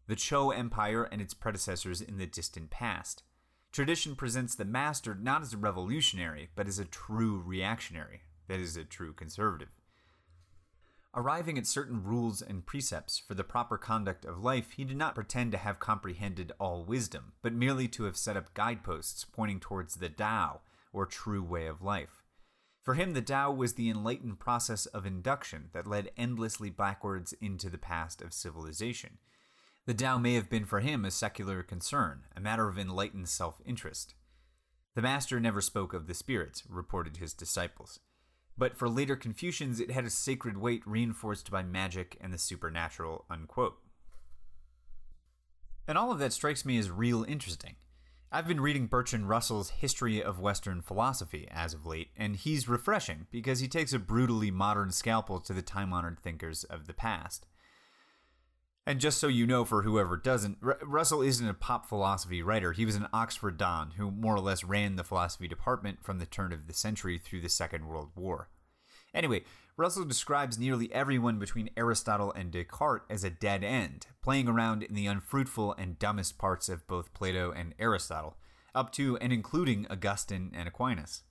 [0.07, 3.23] the Zhou Empire and its predecessors in the distant past.
[3.71, 8.75] Tradition presents the master not as a revolutionary, but as a true reactionary, that is,
[8.75, 9.69] a true conservative.
[11.15, 15.15] Arriving at certain rules and precepts for the proper conduct of life, he did not
[15.15, 19.95] pretend to have comprehended all wisdom, but merely to have set up guideposts pointing towards
[19.95, 20.61] the Tao,
[20.93, 22.23] or true way of life.
[22.83, 27.71] For him, the Tao was the enlightened process of induction that led endlessly backwards into
[27.71, 29.17] the past of civilization.
[29.87, 33.59] The Tao may have been for him a secular concern, a matter of enlightened self
[33.65, 34.13] interest.
[34.93, 37.99] The master never spoke of the spirits, reported his disciples
[38.59, 43.25] but for later Confucians, it had a sacred weight reinforced by magic and the supernatural.
[43.29, 43.77] Unquote.
[45.87, 47.77] And all of that strikes me as real interesting.
[48.31, 53.25] I've been reading Bertrand Russell's History of Western Philosophy as of late, and he's refreshing
[53.31, 57.47] because he takes a brutally modern scalpel to the time honored thinkers of the past.
[58.85, 62.71] And just so you know, for whoever doesn't, R- Russell isn't a pop philosophy writer.
[62.71, 66.25] He was an Oxford Don who more or less ran the philosophy department from the
[66.25, 68.49] turn of the century through the Second World War.
[69.13, 69.43] Anyway,
[69.77, 74.93] Russell describes nearly everyone between Aristotle and Descartes as a dead end, playing around in
[74.93, 78.37] the unfruitful and dumbest parts of both Plato and Aristotle,
[78.75, 81.23] up to and including Augustine and Aquinas.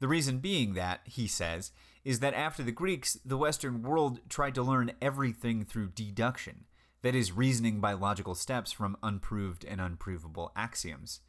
[0.00, 1.72] The reason being that, he says,
[2.04, 6.64] is that after the Greeks, the Western world tried to learn everything through deduction
[7.06, 11.20] that is, reasoning by logical steps from unproved and unprovable axioms.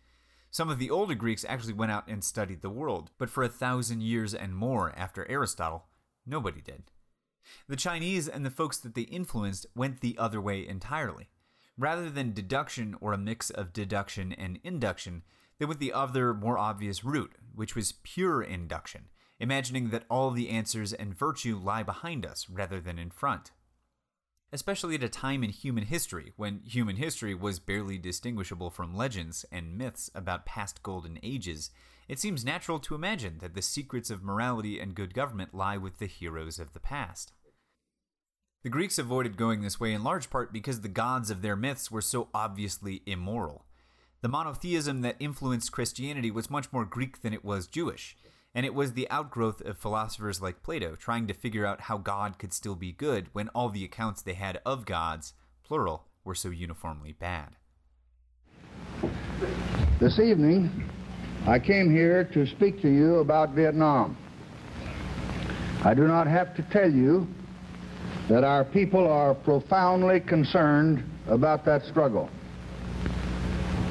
[0.50, 3.48] Some of the older Greeks actually went out and studied the world, but for a
[3.48, 5.86] thousand years and more after Aristotle,
[6.26, 6.90] nobody did.
[7.68, 11.30] The Chinese and the folks that they influenced went the other way entirely.
[11.78, 15.22] Rather than deduction or a mix of deduction and induction,
[15.60, 19.10] they went the other, more obvious route, which was pure induction,
[19.40, 23.52] imagining that all the answers and virtue lie behind us rather than in front
[24.52, 29.46] especially at a time in human history when human history was barely distinguishable from legends
[29.52, 31.70] and myths about past golden ages,
[32.08, 36.00] it seems natural to imagine that the secrets of morality and good government lie with
[36.00, 37.34] the heroes of the past.
[38.64, 41.92] The Greeks avoided going this way in large part because the gods of their myths
[41.92, 43.66] were so obviously immoral.
[44.22, 48.18] The monotheism that influenced Christianity was much more Greek than it was Jewish,
[48.58, 52.40] and it was the outgrowth of philosophers like Plato trying to figure out how God
[52.40, 56.50] could still be good when all the accounts they had of gods, plural, were so
[56.50, 57.50] uniformly bad.
[60.00, 60.90] This evening,
[61.46, 64.18] I came here to speak to you about Vietnam.
[65.84, 67.28] I do not have to tell you
[68.28, 72.28] that our people are profoundly concerned about that struggle.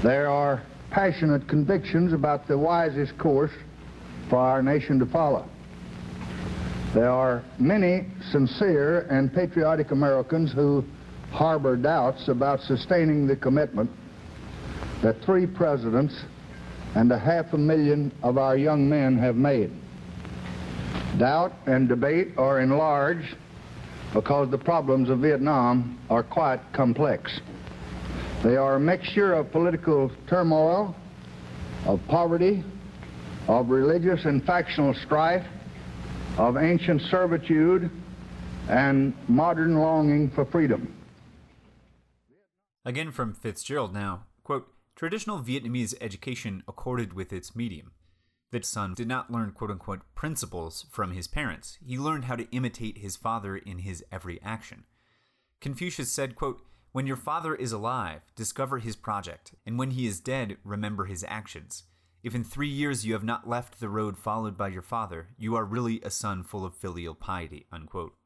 [0.03, 3.53] There are passionate convictions about the wisest course
[4.29, 5.49] for our nation to follow.
[6.95, 10.85] There are many sincere and patriotic Americans who
[11.31, 13.91] harbor doubts about sustaining the commitment
[15.03, 16.19] that three presidents
[16.95, 19.71] and a half a million of our young men have made.
[21.19, 23.37] Doubt and debate are enlarged
[24.15, 27.41] because the problems of Vietnam are quite complex.
[28.43, 30.95] They are a mixture of political turmoil,
[31.85, 32.65] of poverty,
[33.49, 35.47] of religious and factional strife,
[36.39, 37.91] of ancient servitude,
[38.69, 40.93] and modern longing for freedom.
[42.85, 47.93] Again from Fitzgerald now, quote, traditional Vietnamese education accorded with its medium.
[48.53, 51.79] That son did not learn quote unquote principles from his parents.
[51.85, 54.85] He learned how to imitate his father in his every action.
[55.61, 60.21] Confucius said, quote, When your father is alive, discover his project, and when he is
[60.21, 61.85] dead, remember his actions.
[62.27, 65.55] If in three years you have not left the road followed by your father, you
[65.55, 67.67] are really a son full of filial piety.
[67.71, 68.17] Unquote.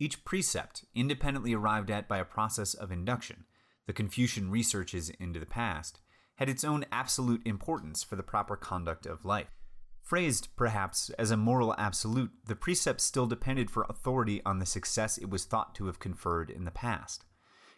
[0.00, 3.44] Each precept, independently arrived at by a process of induction,
[3.86, 6.00] the Confucian researches into the past,
[6.38, 9.54] had its own absolute importance for the proper conduct of life.
[10.02, 15.16] Phrased, perhaps, as a moral absolute, the precepts still depended for authority on the success
[15.16, 17.24] it was thought to have conferred in the past.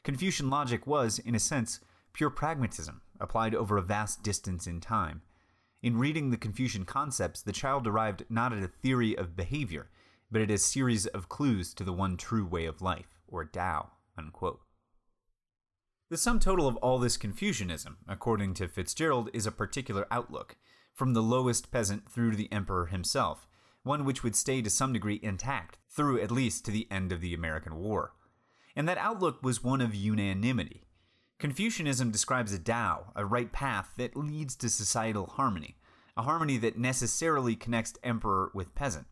[0.04, 1.80] Confucian logic was, in a sense,
[2.14, 5.22] pure pragmatism, applied over a vast distance in time.
[5.82, 9.90] In reading the Confucian concepts, the child arrived not at a theory of behavior,
[10.30, 13.90] but at a series of clues to the one true way of life, or Tao.
[14.16, 14.60] Unquote.
[16.10, 20.56] The sum total of all this Confucianism, according to Fitzgerald, is a particular outlook,
[20.94, 23.46] from the lowest peasant through to the emperor himself,
[23.82, 27.20] one which would stay to some degree intact, through at least to the end of
[27.20, 28.14] the American War.
[28.74, 30.87] And that outlook was one of unanimity.
[31.38, 35.76] Confucianism describes a Tao, a right path that leads to societal harmony,
[36.16, 39.06] a harmony that necessarily connects emperor with peasant.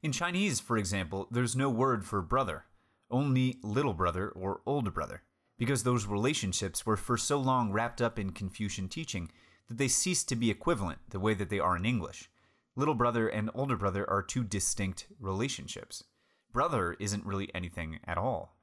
[0.00, 2.66] In Chinese, for example, there's no word for brother,
[3.10, 5.22] only little brother or older brother,
[5.58, 9.28] because those relationships were for so long wrapped up in Confucian teaching
[9.66, 12.30] that they ceased to be equivalent the way that they are in English.
[12.76, 16.04] Little brother and older brother are two distinct relationships.
[16.52, 18.54] Brother isn't really anything at all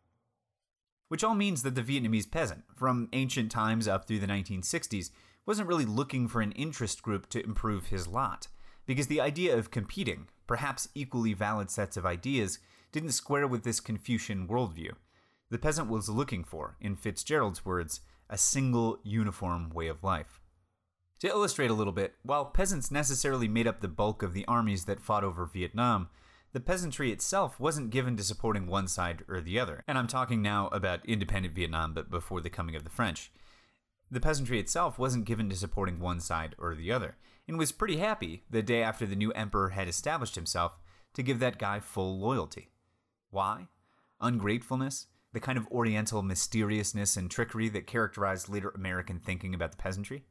[1.11, 5.11] which all means that the Vietnamese peasant, from ancient times up through the 1960s,
[5.45, 8.47] wasn't really looking for an interest group to improve his lot,
[8.85, 12.59] because the idea of competing, perhaps equally valid sets of ideas,
[12.93, 14.91] didn't square with this Confucian worldview.
[15.49, 20.39] The peasant was looking for, in Fitzgerald's words, a single uniform way of life.
[21.19, 24.85] To illustrate a little bit, while peasants necessarily made up the bulk of the armies
[24.85, 26.07] that fought over Vietnam,
[26.53, 29.83] the peasantry itself wasn't given to supporting one side or the other.
[29.87, 33.31] And I'm talking now about independent Vietnam, but before the coming of the French.
[34.09, 37.15] The peasantry itself wasn't given to supporting one side or the other,
[37.47, 40.73] and was pretty happy the day after the new emperor had established himself
[41.13, 42.71] to give that guy full loyalty.
[43.29, 43.67] Why?
[44.19, 45.07] Ungratefulness?
[45.33, 50.25] the kind of oriental mysteriousness and trickery that characterized later American thinking about the peasantry?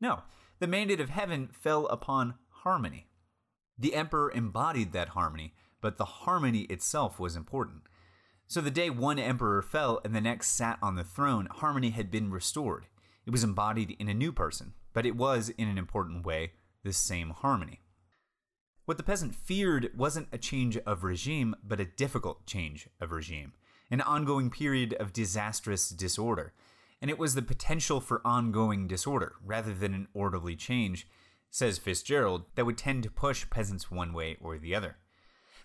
[0.00, 0.22] No,
[0.58, 3.06] the mandate of heaven fell upon harmony.
[3.82, 7.82] The emperor embodied that harmony, but the harmony itself was important.
[8.46, 12.08] So the day one emperor fell and the next sat on the throne, harmony had
[12.08, 12.86] been restored.
[13.26, 16.52] It was embodied in a new person, but it was, in an important way,
[16.84, 17.80] the same harmony.
[18.84, 23.52] What the peasant feared wasn't a change of regime, but a difficult change of regime,
[23.90, 26.52] an ongoing period of disastrous disorder.
[27.00, 31.08] And it was the potential for ongoing disorder, rather than an orderly change,
[31.52, 34.96] says Fitzgerald, that would tend to push peasants one way or the other.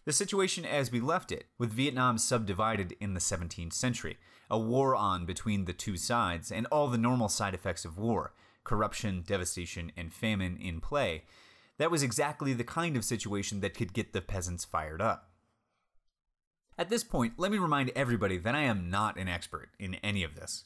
[0.06, 4.18] The situation as we left it, with Vietnam subdivided in the 17th century,
[4.52, 8.34] a war on between the two sides, and all the normal side effects of war
[8.64, 11.24] corruption, devastation, and famine in play
[11.78, 15.30] that was exactly the kind of situation that could get the peasants fired up.
[16.78, 20.24] At this point, let me remind everybody that I am not an expert in any
[20.24, 20.66] of this.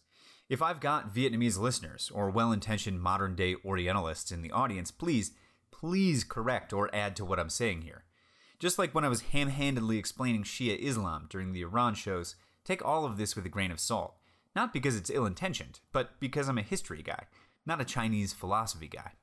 [0.51, 5.31] If I've got Vietnamese listeners or well intentioned modern day Orientalists in the audience, please,
[5.71, 8.03] please correct or add to what I'm saying here.
[8.59, 12.35] Just like when I was ham handedly explaining Shia Islam during the Iran shows,
[12.65, 14.17] take all of this with a grain of salt.
[14.53, 17.27] Not because it's ill intentioned, but because I'm a history guy,
[17.65, 19.13] not a Chinese philosophy guy.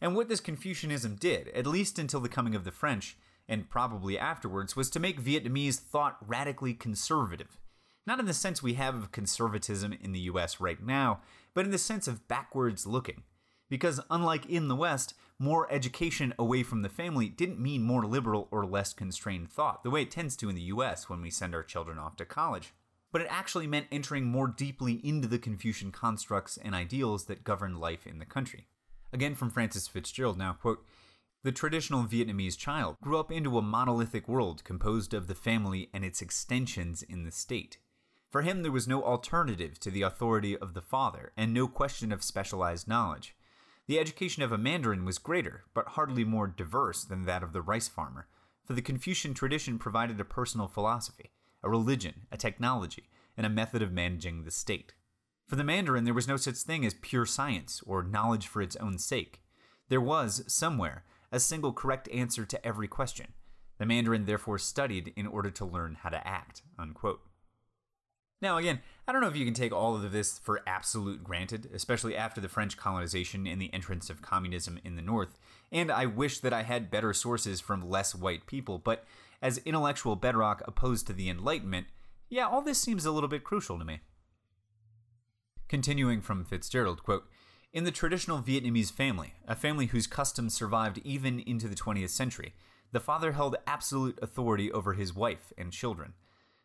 [0.00, 4.16] And what this Confucianism did, at least until the coming of the French, and probably
[4.16, 7.59] afterwards, was to make Vietnamese thought radically conservative.
[8.06, 11.20] Not in the sense we have of conservatism in the US right now,
[11.54, 13.22] but in the sense of backwards looking.
[13.68, 18.48] Because unlike in the West, more education away from the family didn't mean more liberal
[18.50, 21.54] or less constrained thought, the way it tends to in the US when we send
[21.54, 22.74] our children off to college.
[23.12, 27.76] But it actually meant entering more deeply into the Confucian constructs and ideals that govern
[27.76, 28.66] life in the country.
[29.12, 30.84] Again from Frances Fitzgerald now, quote,
[31.42, 36.04] the traditional Vietnamese child grew up into a monolithic world composed of the family and
[36.04, 37.78] its extensions in the state.
[38.30, 42.12] For him, there was no alternative to the authority of the father, and no question
[42.12, 43.34] of specialized knowledge.
[43.88, 47.60] The education of a Mandarin was greater, but hardly more diverse than that of the
[47.60, 48.28] rice farmer,
[48.64, 51.32] for the Confucian tradition provided a personal philosophy,
[51.64, 54.94] a religion, a technology, and a method of managing the state.
[55.48, 58.76] For the Mandarin, there was no such thing as pure science or knowledge for its
[58.76, 59.42] own sake.
[59.88, 63.32] There was, somewhere, a single correct answer to every question.
[63.78, 66.62] The Mandarin therefore studied in order to learn how to act.
[66.78, 67.22] Unquote.
[68.42, 71.68] Now, again, I don't know if you can take all of this for absolute granted,
[71.74, 75.38] especially after the French colonization and the entrance of communism in the North,
[75.70, 79.04] and I wish that I had better sources from less white people, but
[79.42, 81.88] as intellectual bedrock opposed to the Enlightenment,
[82.28, 84.00] yeah, all this seems a little bit crucial to me.
[85.68, 87.24] Continuing from Fitzgerald, quote,
[87.72, 92.54] in the traditional Vietnamese family, a family whose customs survived even into the 20th century,
[92.90, 96.14] the father held absolute authority over his wife and children.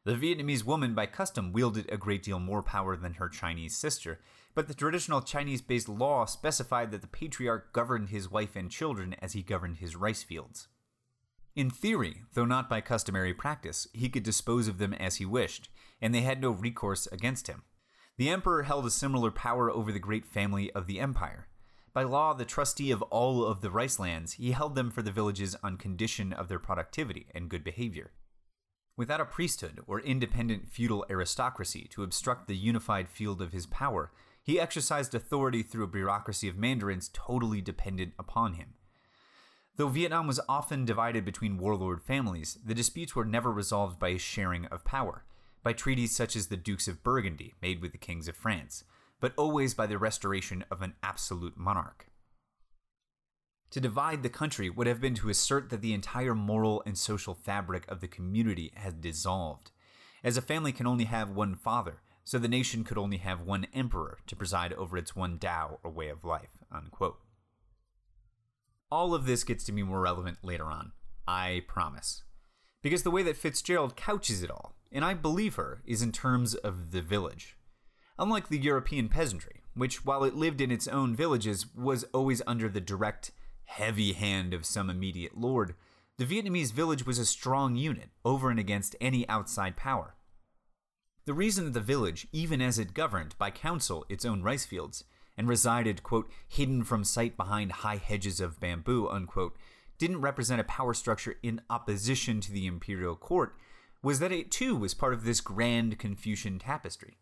[0.05, 4.19] The Vietnamese woman by custom wielded a great deal more power than her Chinese sister,
[4.53, 9.15] but the traditional Chinese based law specified that the patriarch governed his wife and children
[9.19, 10.67] as he governed his rice fields.
[11.55, 15.69] In theory, though not by customary practice, he could dispose of them as he wished,
[15.99, 17.63] and they had no recourse against him.
[18.17, 21.47] The emperor held a similar power over the great family of the empire.
[21.93, 25.11] By law, the trustee of all of the rice lands, he held them for the
[25.11, 28.11] villages on condition of their productivity and good behavior.
[28.97, 34.11] Without a priesthood or independent feudal aristocracy to obstruct the unified field of his power,
[34.41, 38.75] he exercised authority through a bureaucracy of mandarins totally dependent upon him.
[39.75, 44.17] Though Vietnam was often divided between warlord families, the disputes were never resolved by a
[44.17, 45.25] sharing of power
[45.63, 48.83] by treaties such as the Dukes of Burgundy made with the kings of France,
[49.19, 52.05] but always by the restoration of an absolute monarch.
[53.71, 57.33] To divide the country would have been to assert that the entire moral and social
[57.33, 59.71] fabric of the community had dissolved.
[60.23, 63.67] As a family can only have one father, so the nation could only have one
[63.73, 66.57] emperor to preside over its one Tao or way of life.
[66.71, 67.19] Unquote.
[68.91, 70.93] All of this gets to be more relevant later on,
[71.27, 72.23] I promise.
[72.81, 76.55] Because the way that Fitzgerald couches it all and I believe her, is in terms
[76.55, 77.57] of the village.
[78.17, 82.69] Unlike the European peasantry, which, while it lived in its own villages, was always under
[82.69, 83.31] the direct,
[83.65, 85.75] heavy hand of some immediate lord,
[86.17, 90.15] the Vietnamese village was a strong unit over and against any outside power.
[91.25, 95.03] The reason that the village, even as it governed by council its own rice fields,
[95.37, 99.57] and resided, quote, hidden from sight behind high hedges of bamboo, unquote,
[99.97, 103.55] didn't represent a power structure in opposition to the imperial court
[104.01, 107.17] was that it too was part of this grand Confucian tapestry.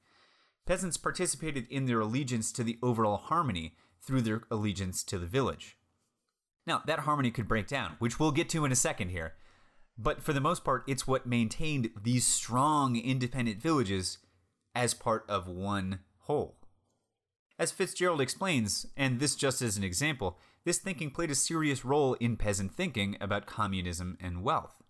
[0.65, 5.77] Peasants participated in their allegiance to the overall harmony through their allegiance to the village.
[6.65, 9.33] Now, that harmony could break down, which we'll get to in a second here.
[9.97, 14.19] But for the most part, it's what maintained these strong independent villages
[14.73, 16.57] as part of one whole.
[17.59, 22.15] As Fitzgerald explains, and this just as an example, this thinking played a serious role
[22.15, 24.81] in peasant thinking about communism and wealth.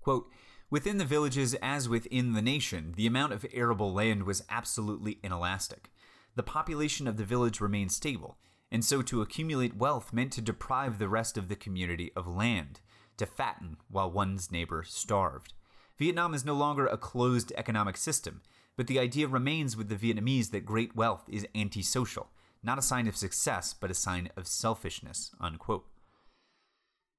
[0.00, 0.28] Quote,
[0.70, 5.90] Within the villages, as within the nation, the amount of arable land was absolutely inelastic.
[6.36, 8.38] The population of the village remained stable,
[8.70, 12.80] and so to accumulate wealth meant to deprive the rest of the community of land,
[13.16, 15.54] to fatten while one's neighbor starved.
[15.98, 18.40] Vietnam is no longer a closed economic system,
[18.76, 22.30] but the idea remains with the Vietnamese that great wealth is antisocial,
[22.62, 25.32] not a sign of success, but a sign of selfishness.
[25.40, 25.86] Unquote.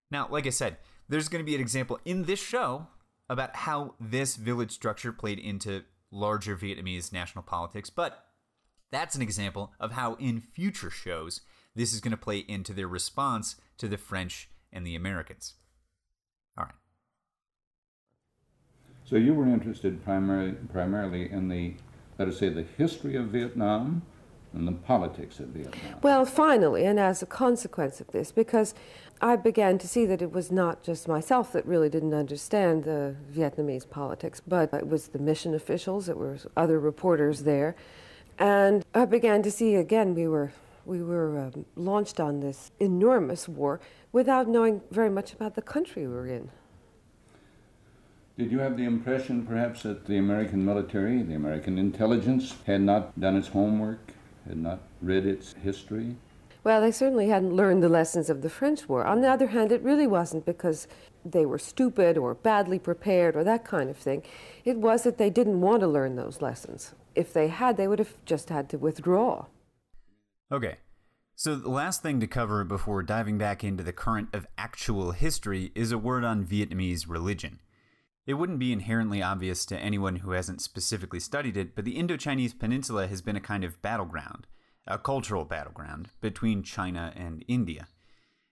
[0.10, 0.78] Now, like I said,
[1.08, 2.88] there's going to be an example in this show
[3.30, 8.26] about how this village structure played into larger Vietnamese national politics, but
[8.92, 11.42] that's an example of how in future shows
[11.76, 15.56] this is going to play into their response to the French and the Americans.
[16.58, 16.74] All right.
[19.06, 21.76] So you were interested primarily, primarily in the,
[22.18, 24.02] let us say, the history of Vietnam
[24.54, 26.00] and the politics of Vietnam.
[26.02, 28.74] Well, finally, and as a consequence of this, because
[29.22, 33.16] I began to see that it was not just myself that really didn't understand the
[33.34, 37.76] Vietnamese politics, but it was the mission officials, it was other reporters there.
[38.40, 40.52] And I began to see again we were
[40.86, 43.80] we were um, launched on this enormous war
[44.12, 46.50] without knowing very much about the country we were in.
[48.38, 53.20] Did you have the impression, perhaps, that the American military, the American intelligence, had not
[53.20, 54.14] done its homework,
[54.48, 56.16] had not read its history?
[56.64, 59.04] Well, they certainly hadn't learned the lessons of the French War.
[59.04, 60.88] On the other hand, it really wasn't because
[61.26, 64.24] they were stupid or badly prepared or that kind of thing.
[64.64, 66.94] It was that they didn't want to learn those lessons.
[67.16, 69.46] If they had, they would have just had to withdraw.
[70.52, 70.78] Okay.
[71.36, 75.72] So, the last thing to cover before diving back into the current of actual history
[75.74, 77.60] is a word on Vietnamese religion.
[78.28, 82.54] It wouldn't be inherently obvious to anyone who hasn't specifically studied it, but the Indo-Chinese
[82.54, 84.46] peninsula has been a kind of battleground,
[84.86, 87.88] a cultural battleground, between China and India.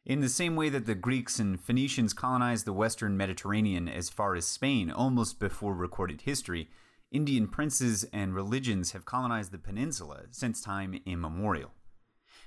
[0.06, 4.34] In the same way that the Greeks and Phoenicians colonized the western Mediterranean as far
[4.36, 6.70] as Spain almost before recorded history,
[7.12, 11.72] Indian princes and religions have colonized the peninsula since time immemorial.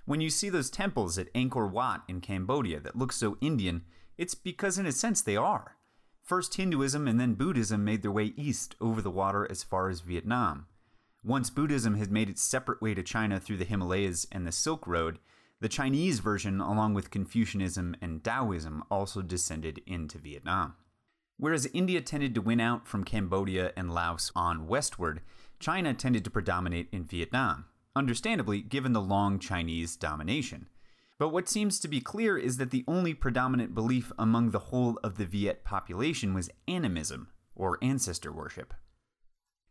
[0.05, 3.83] When you see those temples at Angkor Wat in Cambodia that look so Indian,
[4.17, 5.77] it's because in a sense they are.
[6.23, 10.01] First Hinduism and then Buddhism made their way east over the water as far as
[10.01, 10.67] Vietnam.
[11.25, 14.87] Once Buddhism had made its separate way to China through the Himalayas and the Silk
[14.87, 15.19] Road,
[15.61, 20.75] the Chinese version, along with Confucianism and Taoism, also descended into Vietnam.
[21.37, 25.21] Whereas India tended to win out from Cambodia and Laos on westward,
[25.59, 27.67] China tended to predominate in Vietnam,
[27.97, 30.69] understandably given the long Chinese domination.
[31.19, 34.99] But what seems to be clear is that the only predominant belief among the whole
[35.05, 38.75] of the Viet population was animism, or ancestor worship.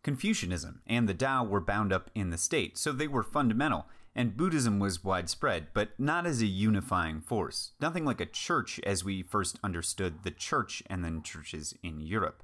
[0.03, 3.85] Confucianism and the Tao were bound up in the state, so they were fundamental,
[4.15, 9.03] and Buddhism was widespread, but not as a unifying force, nothing like a church as
[9.03, 12.43] we first understood the church and then churches in Europe.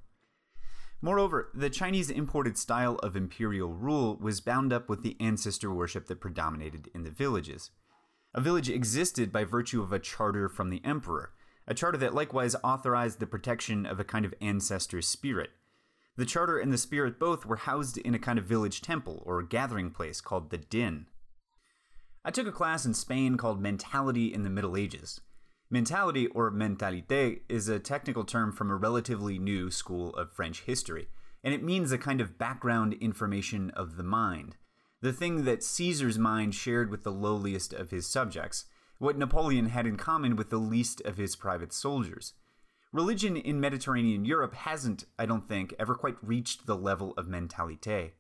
[1.02, 6.08] Moreover, the Chinese imported style of imperial rule was bound up with the ancestor worship
[6.08, 7.70] that predominated in the villages.
[8.34, 11.34] A village existed by virtue of a charter from the emperor,
[11.68, 15.52] a charter that likewise authorized the protection of a kind of ancestor spirit.
[16.16, 19.44] The charter and the spirit both were housed in a kind of village temple or
[19.44, 21.06] gathering place called the Dinh.
[22.28, 25.22] I took a class in Spain called Mentality in the Middle Ages.
[25.70, 31.08] Mentality, or mentalité, is a technical term from a relatively new school of French history,
[31.42, 34.58] and it means a kind of background information of the mind
[35.00, 38.66] the thing that Caesar's mind shared with the lowliest of his subjects,
[38.98, 42.34] what Napoleon had in common with the least of his private soldiers.
[42.92, 48.12] Religion in Mediterranean Europe hasn't, I don't think, ever quite reached the level of mentalité.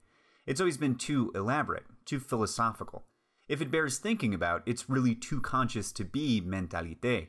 [0.46, 3.04] It's always been too elaborate, too philosophical.
[3.48, 7.28] If it bears thinking about, it's really too conscious to be mentalité.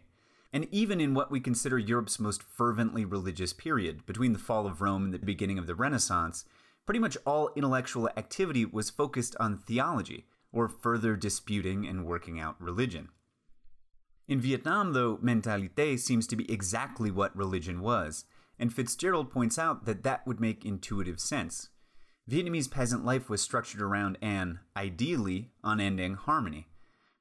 [0.52, 4.80] And even in what we consider Europe's most fervently religious period, between the fall of
[4.80, 6.44] Rome and the beginning of the Renaissance,
[6.86, 12.60] pretty much all intellectual activity was focused on theology, or further disputing and working out
[12.60, 13.10] religion.
[14.26, 18.24] In Vietnam, though, mentalité seems to be exactly what religion was,
[18.58, 21.68] and Fitzgerald points out that that would make intuitive sense.
[22.28, 26.68] Vietnamese peasant life was structured around an, ideally, unending harmony.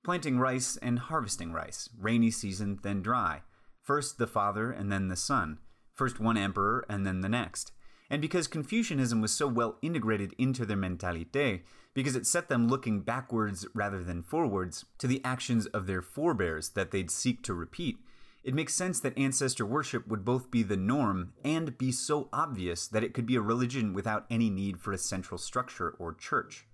[0.03, 3.41] Planting rice and harvesting rice, rainy season, then dry.
[3.83, 5.59] First the father and then the son.
[5.93, 7.71] First one emperor and then the next
[8.09, 13.01] and because Confucianism was so well integrated into their mentalite, because it set them looking
[13.01, 17.97] backwards rather than forwards to the actions of their forebears that they'd seek to repeat,
[18.43, 22.87] It makes sense that ancestor worship would both be the norm and be so obvious
[22.87, 26.65] that it could be a religion without any need for a central structure or church.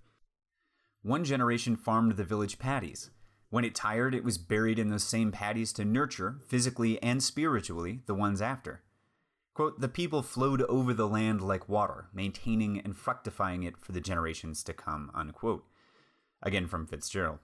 [1.02, 3.10] One generation farmed the village paddies.
[3.50, 8.00] When it tired, it was buried in those same paddies to nurture, physically and spiritually,
[8.06, 8.82] the ones after.
[9.54, 14.00] Quote, the people flowed over the land like water, maintaining and fructifying it for the
[14.00, 15.64] generations to come, unquote.
[16.42, 17.38] Again from Fitzgerald.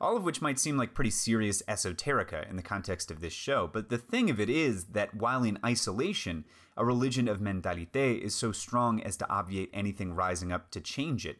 [0.00, 3.68] All of which might seem like pretty serious esoterica in the context of this show,
[3.72, 6.44] but the thing of it is that while in isolation,
[6.76, 11.24] a religion of mentalite is so strong as to obviate anything rising up to change
[11.24, 11.38] it.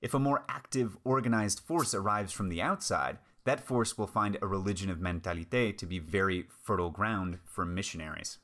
[0.00, 4.46] If a more active, organized force arrives from the outside, that force will find a
[4.46, 8.38] religion of mentalite to be very fertile ground for missionaries.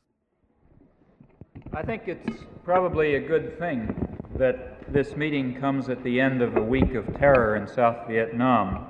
[1.72, 6.56] I think it's probably a good thing that this meeting comes at the end of
[6.56, 8.86] a week of terror in South Vietnam.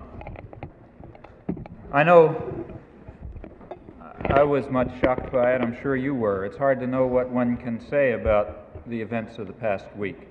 [1.95, 2.65] I know
[4.31, 5.61] I was much shocked by it.
[5.61, 6.47] I'm sure you were.
[6.47, 10.27] It's hard to know what one can say about the events of the past week.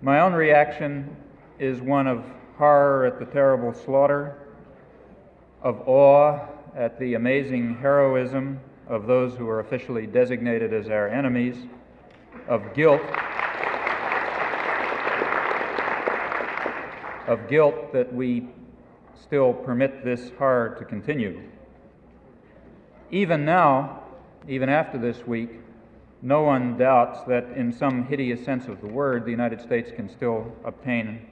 [0.00, 1.14] My own reaction
[1.58, 2.24] is one of
[2.56, 4.38] horror at the terrible slaughter,
[5.62, 6.40] of awe
[6.74, 11.66] at the amazing heroism of those who are officially designated as our enemies,
[12.48, 13.02] of guilt,
[17.26, 18.48] of guilt that we
[19.30, 21.40] still permit this horror to continue.
[23.12, 24.02] Even now,
[24.48, 25.50] even after this week,
[26.20, 30.08] no one doubts that in some hideous sense of the word, the United States can
[30.08, 31.24] still obtain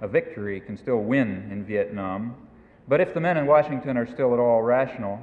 [0.00, 2.34] a victory, can still win in Vietnam.
[2.88, 5.20] But if the men in Washington are still at all rational,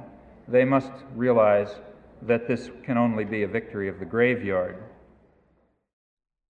[0.48, 1.74] they must realize
[2.22, 4.82] that this can only be a victory of the graveyard.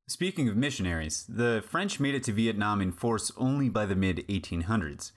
[0.07, 4.19] Speaking of missionaries, the French made it to Vietnam in force only by the mid
[4.29, 5.11] 1800s.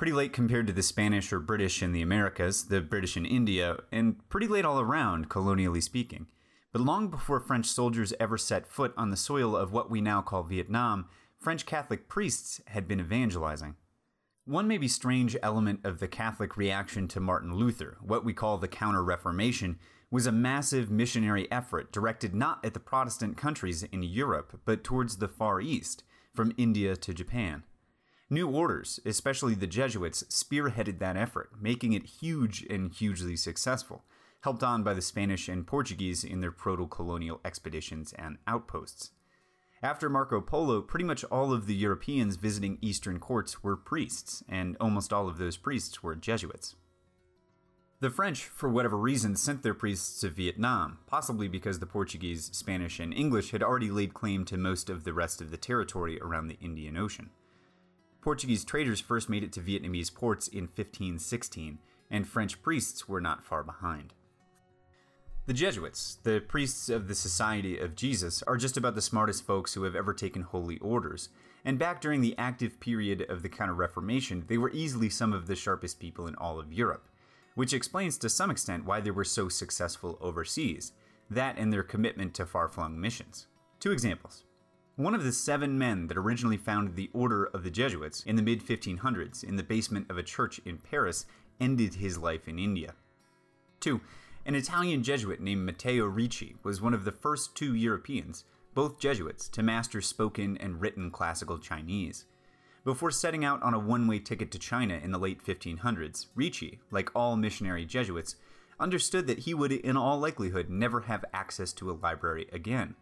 [0.00, 3.80] Pretty late compared to the Spanish or British in the Americas, the British in India,
[3.92, 6.26] and pretty late all around, colonially speaking.
[6.72, 10.22] But long before French soldiers ever set foot on the soil of what we now
[10.22, 13.76] call Vietnam, French Catholic priests had been evangelizing.
[14.46, 18.68] One maybe strange element of the Catholic reaction to Martin Luther, what we call the
[18.68, 19.78] Counter Reformation,
[20.10, 25.18] was a massive missionary effort directed not at the Protestant countries in Europe, but towards
[25.18, 27.64] the Far East, from India to Japan.
[28.32, 34.04] New orders, especially the Jesuits, spearheaded that effort, making it huge and hugely successful,
[34.42, 39.10] helped on by the Spanish and Portuguese in their proto colonial expeditions and outposts.
[39.82, 44.76] After Marco Polo, pretty much all of the Europeans visiting Eastern courts were priests, and
[44.78, 46.76] almost all of those priests were Jesuits.
[47.98, 53.00] The French, for whatever reason, sent their priests to Vietnam, possibly because the Portuguese, Spanish,
[53.00, 56.46] and English had already laid claim to most of the rest of the territory around
[56.46, 57.30] the Indian Ocean.
[58.20, 61.78] Portuguese traders first made it to Vietnamese ports in 1516,
[62.10, 64.12] and French priests were not far behind.
[65.46, 69.74] The Jesuits, the priests of the Society of Jesus, are just about the smartest folks
[69.74, 71.30] who have ever taken holy orders,
[71.64, 75.46] and back during the active period of the Counter Reformation, they were easily some of
[75.46, 77.08] the sharpest people in all of Europe,
[77.54, 80.92] which explains to some extent why they were so successful overseas,
[81.30, 83.46] that and their commitment to far flung missions.
[83.78, 84.44] Two examples.
[85.00, 88.42] One of the seven men that originally founded the Order of the Jesuits in the
[88.42, 91.24] mid 1500s in the basement of a church in Paris
[91.58, 92.92] ended his life in India.
[93.80, 94.02] Two,
[94.44, 98.44] an Italian Jesuit named Matteo Ricci was one of the first two Europeans,
[98.74, 102.26] both Jesuits, to master spoken and written classical Chinese.
[102.84, 106.78] Before setting out on a one way ticket to China in the late 1500s, Ricci,
[106.90, 108.36] like all missionary Jesuits,
[108.78, 112.96] understood that he would, in all likelihood, never have access to a library again.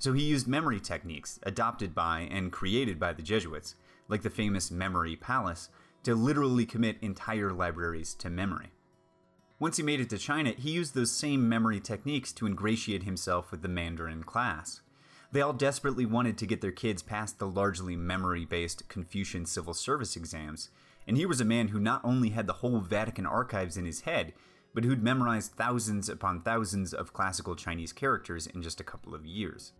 [0.00, 3.74] So he used memory techniques adopted by and created by the Jesuits,
[4.08, 5.68] like the famous Memory Palace,
[6.04, 8.70] to literally commit entire libraries to memory.
[9.58, 13.50] Once he made it to China, he used those same memory techniques to ingratiate himself
[13.50, 14.80] with the Mandarin class.
[15.32, 19.74] They all desperately wanted to get their kids past the largely memory based Confucian civil
[19.74, 20.70] service exams,
[21.06, 24.00] and he was a man who not only had the whole Vatican archives in his
[24.00, 24.32] head,
[24.72, 29.26] but who'd memorized thousands upon thousands of classical Chinese characters in just a couple of
[29.26, 29.74] years.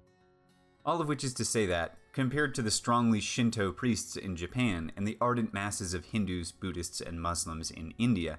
[0.84, 4.92] All of which is to say that, compared to the strongly Shinto priests in Japan
[4.96, 8.38] and the ardent masses of Hindus, Buddhists, and Muslims in India,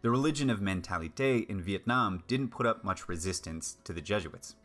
[0.00, 4.56] the religion of mentalite in Vietnam didn't put up much resistance to the Jesuits.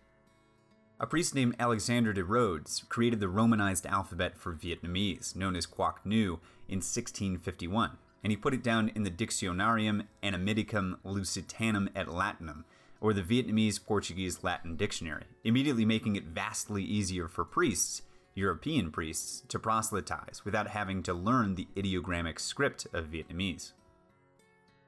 [1.00, 5.98] A priest named Alexander de Rhodes created the Romanized alphabet for Vietnamese, known as Quoc
[6.06, 12.64] Ngu, in 1651, and he put it down in the Dictionarium Annamiticum Lusitanum et Latinum,
[13.02, 18.02] or the Vietnamese Portuguese Latin Dictionary, immediately making it vastly easier for priests,
[18.36, 23.72] European priests, to proselytize without having to learn the ideogrammic script of Vietnamese.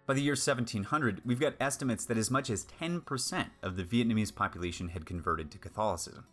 [0.05, 4.33] By the year 1700, we've got estimates that as much as 10% of the Vietnamese
[4.33, 6.25] population had converted to Catholicism.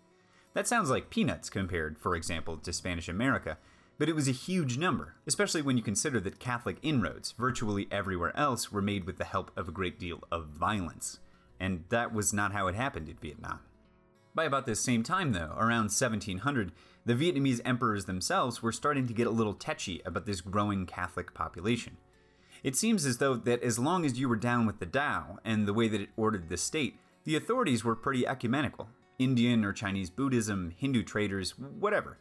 [0.54, 3.58] That sounds like peanuts compared, for example, to Spanish America,
[3.98, 8.34] but it was a huge number, especially when you consider that Catholic inroads virtually everywhere
[8.34, 11.18] else were made with the help of a great deal of violence.
[11.58, 13.60] And that was not how it happened in Vietnam.
[14.34, 16.72] By about this same time, though, around 1700,
[17.06, 21.32] the Vietnamese emperors themselves were starting to get a little tetchy about this growing Catholic
[21.32, 21.96] population.
[22.62, 25.66] It seems as though that as long as you were down with the Tao and
[25.66, 28.88] the way that it ordered the state, the authorities were pretty ecumenical
[29.18, 32.18] Indian or Chinese Buddhism, Hindu traders, whatever.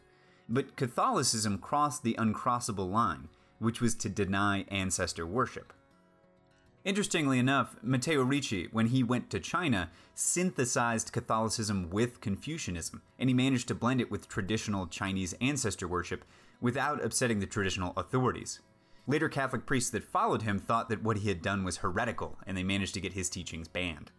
[0.48, 3.28] But Catholicism crossed the uncrossable line,
[3.58, 5.72] which was to deny ancestor worship.
[6.86, 13.34] Interestingly enough, Matteo Ricci, when he went to China, synthesized Catholicism with Confucianism, and he
[13.34, 16.24] managed to blend it with traditional Chinese ancestor worship
[16.60, 18.60] without upsetting the traditional authorities.
[19.08, 22.56] Later Catholic priests that followed him thought that what he had done was heretical, and
[22.56, 24.12] they managed to get his teachings banned.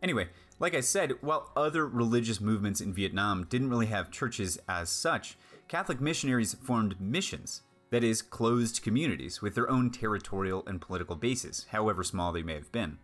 [0.00, 0.28] Anyway,
[0.60, 5.36] like I said, while other religious movements in Vietnam didn't really have churches as such,
[5.66, 11.66] Catholic missionaries formed missions, that is, closed communities with their own territorial and political bases,
[11.70, 12.98] however small they may have been.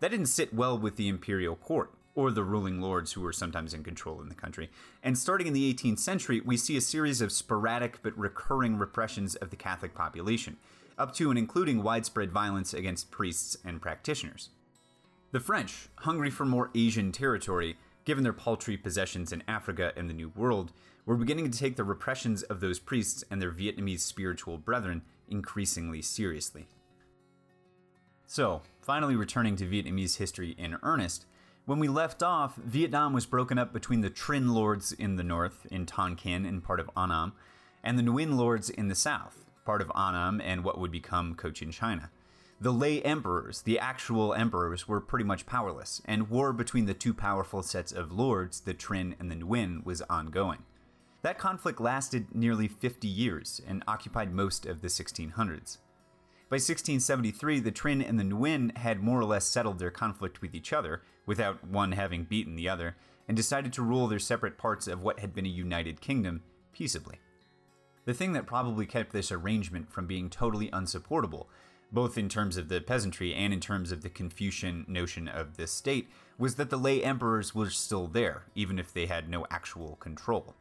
[0.00, 3.72] That didn't sit well with the imperial court, or the ruling lords who were sometimes
[3.72, 4.70] in control in the country.
[5.02, 9.36] And starting in the 18th century, we see a series of sporadic but recurring repressions
[9.36, 10.56] of the Catholic population,
[10.98, 14.50] up to and including widespread violence against priests and practitioners.
[15.30, 20.14] The French, hungry for more Asian territory, given their paltry possessions in Africa and the
[20.14, 20.72] New World,
[21.08, 26.02] were beginning to take the repressions of those priests and their Vietnamese spiritual brethren increasingly
[26.02, 26.68] seriously.
[28.26, 31.24] So, finally returning to Vietnamese history in earnest,
[31.64, 35.66] when we left off, Vietnam was broken up between the Trinh lords in the north,
[35.70, 37.32] in Tonkin and part of Annam,
[37.82, 41.70] and the Nguyen lords in the south, part of Annam and what would become Cochin
[41.72, 42.10] China.
[42.60, 47.14] The Le emperors, the actual emperors, were pretty much powerless, and war between the two
[47.14, 50.64] powerful sets of lords, the Trinh and the Nguyen, was ongoing.
[51.22, 55.78] That conflict lasted nearly 50 years and occupied most of the 1600s.
[56.50, 60.54] By 1673, the Trinh and the Nguyen had more or less settled their conflict with
[60.54, 62.96] each other, without one having beaten the other,
[63.26, 66.42] and decided to rule their separate parts of what had been a united kingdom
[66.72, 67.18] peaceably.
[68.06, 71.50] The thing that probably kept this arrangement from being totally unsupportable,
[71.92, 75.66] both in terms of the peasantry and in terms of the Confucian notion of the
[75.66, 76.08] state,
[76.38, 80.54] was that the Le emperors were still there, even if they had no actual control.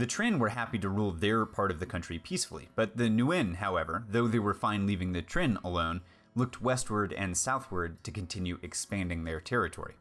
[0.00, 3.56] The Trinh were happy to rule their part of the country peacefully, but the Nguyen,
[3.56, 6.00] however, though they were fine leaving the Trinh alone,
[6.34, 9.96] looked westward and southward to continue expanding their territory.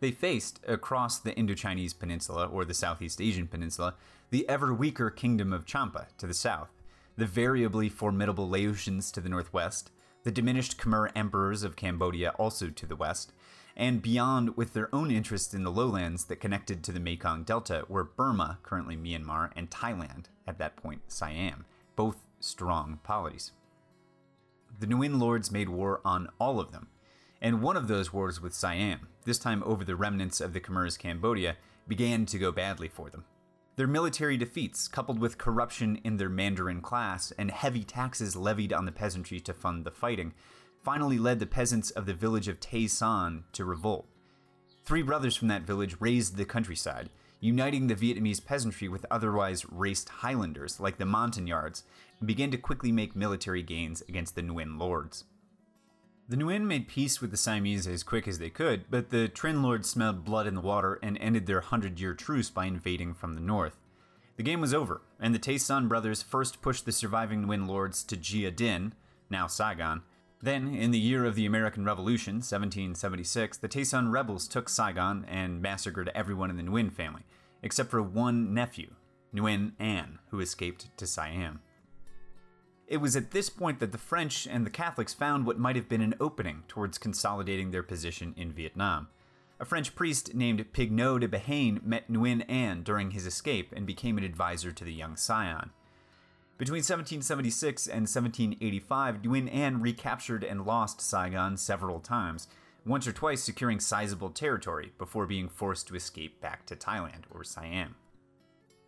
[0.00, 3.94] They faced, across the Indochinese Peninsula or the Southeast Asian Peninsula,
[4.30, 6.72] the ever weaker Kingdom of Champa to the south,
[7.16, 9.92] the variably formidable Laotians to the northwest,
[10.24, 13.32] the diminished Khmer emperors of Cambodia also to the west,
[13.76, 17.84] and beyond with their own interests in the lowlands that connected to the Mekong Delta
[17.88, 21.64] were Burma, currently Myanmar, and Thailand, at that point Siam,
[21.96, 23.52] both strong polities.
[24.78, 26.88] The Nguyen lords made war on all of them,
[27.40, 30.96] and one of those wars with Siam, this time over the remnants of the Khmer's
[30.96, 31.56] Cambodia,
[31.88, 33.24] began to go badly for them.
[33.76, 38.84] Their military defeats, coupled with corruption in their Mandarin class and heavy taxes levied on
[38.84, 40.34] the peasantry to fund the fighting,
[40.82, 44.06] finally led the peasants of the village of Tay Son to revolt.
[44.84, 47.10] Three brothers from that village raised the countryside,
[47.40, 51.84] uniting the Vietnamese peasantry with otherwise raced highlanders like the Montagnards,
[52.18, 55.24] and began to quickly make military gains against the Nguyen lords.
[56.28, 59.62] The Nguyen made peace with the Siamese as quick as they could, but the Trinh
[59.62, 63.34] lords smelled blood in the water and ended their hundred year truce by invading from
[63.34, 63.76] the north.
[64.36, 68.04] The game was over, and the Tay Son brothers first pushed the surviving Nguyen lords
[68.04, 68.92] to Gia Dinh,
[69.28, 70.02] now Saigon,
[70.42, 75.26] then, in the year of the American Revolution, 1776, the Tay Son rebels took Saigon
[75.28, 77.22] and massacred everyone in the Nguyen family,
[77.62, 78.94] except for one nephew,
[79.34, 81.60] Nguyen Anh, who escaped to Siam.
[82.86, 85.88] It was at this point that the French and the Catholics found what might have
[85.88, 89.08] been an opening towards consolidating their position in Vietnam.
[89.60, 94.16] A French priest named Pigneau de Béhaine met Nguyen Anh during his escape and became
[94.16, 95.70] an advisor to the young scion.
[96.60, 102.48] Between 1776 and 1785, Nguyen Anh recaptured and lost Saigon several times,
[102.84, 107.44] once or twice securing sizable territory before being forced to escape back to Thailand or
[107.44, 107.94] Siam.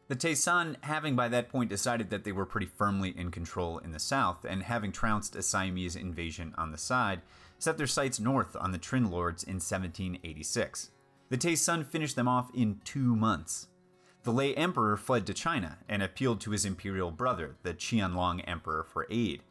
[0.08, 3.78] The Tay Son, having by that point decided that they were pretty firmly in control
[3.78, 7.22] in the south, and having trounced a Siamese invasion on the side,
[7.58, 10.90] set their sights north on the Trinh lords in 1786.
[11.30, 13.68] The Tay Son finished them off in two months,
[14.24, 18.84] the Le emperor fled to China and appealed to his imperial brother, the Qianlong emperor,
[18.84, 19.42] for aid.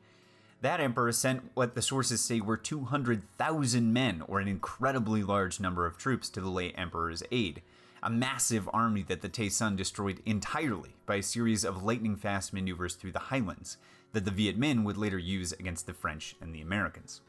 [0.61, 5.86] That emperor sent what the sources say were 200,000 men, or an incredibly large number
[5.86, 7.61] of troops, to the late emperor's aid.
[8.03, 12.95] A massive army that the Tay destroyed entirely by a series of lightning fast maneuvers
[12.95, 13.78] through the highlands
[14.13, 17.22] that the Viet Minh would later use against the French and the Americans.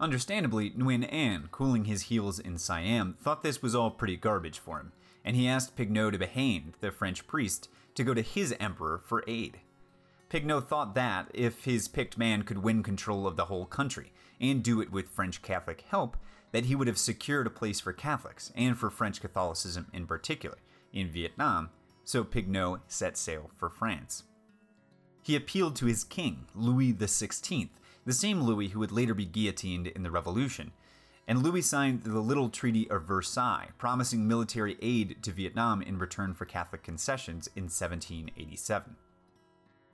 [0.00, 4.78] Understandably, Nguyen Anh, cooling his heels in Siam, thought this was all pretty garbage for
[4.78, 4.92] him,
[5.24, 9.24] and he asked Pigneau de Béhaine, the French priest, to go to his emperor for
[9.26, 9.60] aid.
[10.28, 14.62] Pigneau thought that, if his picked man could win control of the whole country, and
[14.62, 16.16] do it with French Catholic help,
[16.52, 20.58] that he would have secured a place for Catholics, and for French Catholicism in particular,
[20.92, 21.70] in Vietnam,
[22.04, 24.24] so Pigneau set sail for France.
[25.22, 27.68] He appealed to his king, Louis XVI,
[28.04, 30.72] the same Louis who would later be guillotined in the Revolution,
[31.26, 36.34] and Louis signed the Little Treaty of Versailles, promising military aid to Vietnam in return
[36.34, 38.96] for Catholic concessions in 1787.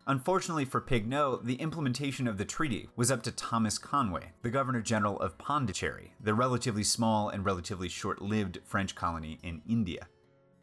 [0.07, 4.81] Unfortunately for Pigneau, the implementation of the treaty was up to Thomas Conway, the Governor
[4.81, 10.09] General of Pondicherry, the relatively small and relatively short lived French colony in India.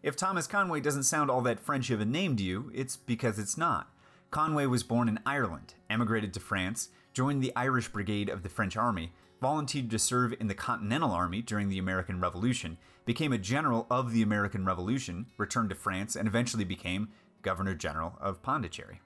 [0.01, 3.38] If Thomas Conway doesn't sound all that French of a name to you, it's because
[3.38, 3.91] it's not.
[4.32, 8.76] Conway was born in Ireland, emigrated to France, joined the Irish Brigade of the French
[8.76, 13.86] Army, volunteered to serve in the Continental Army during the American Revolution, became a general
[13.89, 17.09] of the American Revolution, returned to France, and eventually became
[17.41, 19.01] Governor General of Pondicherry.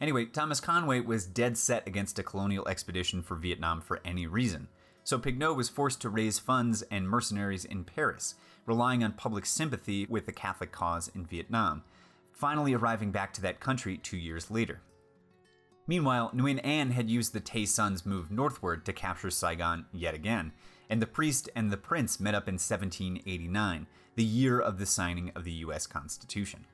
[0.00, 4.68] Anyway, Thomas Conway was dead set against a colonial expedition for Vietnam for any reason,
[5.02, 8.34] so Pigneau was forced to raise funds and mercenaries in Paris,
[8.66, 11.84] relying on public sympathy with the Catholic cause in Vietnam,
[12.32, 14.80] finally arriving back to that country two years later.
[15.86, 20.52] Meanwhile, Nguyen Anh had used the Tay Son's move northward to capture Saigon yet again,
[20.88, 25.30] and the priest and the prince met up in 1789, the year of the signing
[25.34, 26.66] of the US Constitution.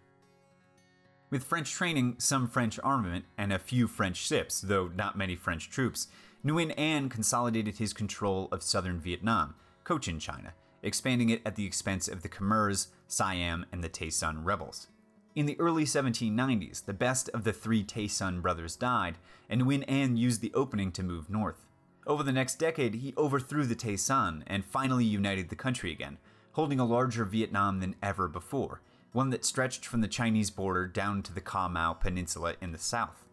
[1.30, 5.70] With French training, some French armament, and a few French ships, though not many French
[5.70, 6.08] troops,
[6.44, 9.54] Nguyen Anh consolidated his control of southern Vietnam,
[9.84, 14.44] Cochin China, expanding it at the expense of the Khmers, Siam, and the Tay Son
[14.44, 14.88] rebels.
[15.36, 19.16] In the early 1790s, the best of the three Tay Son brothers died,
[19.48, 21.66] and Nguyen Anh used the opening to move north.
[22.04, 26.18] Over the next decade, he overthrew the Tay Son and finally united the country again,
[26.52, 28.80] holding a larger Vietnam than ever before,
[29.12, 32.78] one that stretched from the Chinese border down to the Ca Mau Peninsula in the
[32.78, 33.24] south.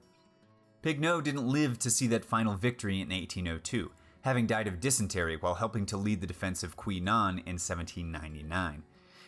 [0.84, 3.90] Pigneau didn't live to see that final victory in 1802,
[4.22, 8.84] having died of dysentery while helping to lead the defense of Quy Nhon in 1799.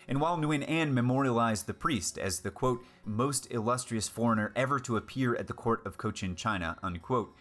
[0.10, 4.97] And while Nguyen Anh memorialized the priest as the quote, most illustrious foreigner ever to
[4.97, 7.36] appear at the court of Cochin China, unquote,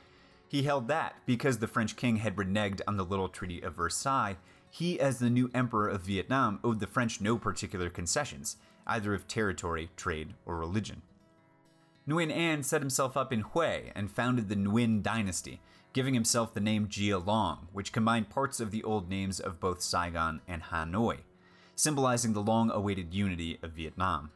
[0.47, 4.37] he held that because the French king had reneged on the Little Treaty of Versailles,
[4.71, 9.27] he, as the new emperor of Vietnam, owed the French no particular concessions, either of
[9.27, 11.01] territory, trade, or religion.
[12.07, 15.63] Nguyen Anh set himself up in Hue and founded the Nguyen dynasty,
[15.95, 19.81] giving himself the name Gia Long, which combined parts of the old names of both
[19.81, 21.21] Saigon and Hanoi,
[21.79, 24.33] symbolizing the long awaited unity of Vietnam.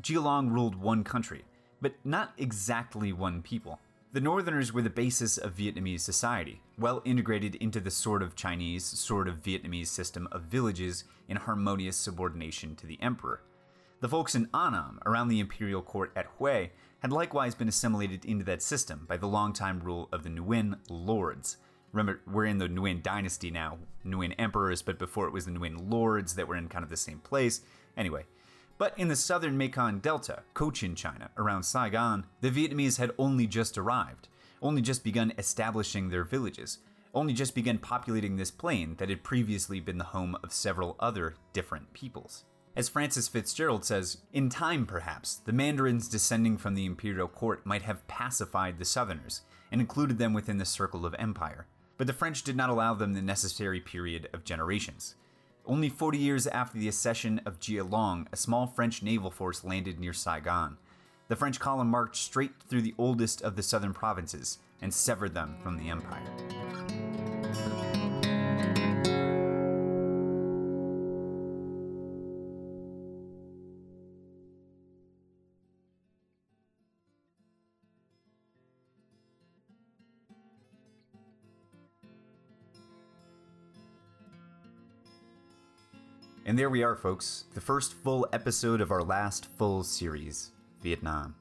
[0.00, 1.44] Gia Long ruled one country,
[1.82, 3.80] but not exactly one people.
[4.12, 8.84] The Northerners were the basis of Vietnamese society, well integrated into the sort of Chinese,
[8.84, 13.42] sort of Vietnamese system of villages in harmonious subordination to the emperor.
[14.00, 16.68] The folks in Annam, around the imperial court at Hue,
[17.00, 21.56] had likewise been assimilated into that system by the long-time rule of the Nguyen lords.
[21.92, 25.90] Remember, we're in the Nguyen dynasty now, Nguyen emperors, but before it was the Nguyen
[25.90, 27.62] lords that were in kind of the same place.
[27.96, 28.24] Anyway,
[28.78, 33.76] but in the southern Mekong Delta, Cochin China, around Saigon, the Vietnamese had only just
[33.76, 34.28] arrived,
[34.62, 36.78] only just begun establishing their villages,
[37.12, 41.34] only just begun populating this plain that had previously been the home of several other
[41.52, 42.44] different peoples.
[42.76, 47.82] As Frances Fitzgerald says, in time perhaps, the Mandarins descending from the imperial court might
[47.82, 51.66] have pacified the Southerners and included them within the circle of empire,
[52.00, 55.16] but the French did not allow them the necessary period of generations.
[55.66, 60.00] Only 40 years after the accession of Gia Long, a small French naval force landed
[60.00, 60.78] near Saigon.
[61.28, 65.56] The French column marched straight through the oldest of the southern provinces and severed them
[65.62, 67.09] from the empire.
[86.50, 90.50] And there we are, folks, the first full episode of our last full series,
[90.82, 91.36] Vietnam.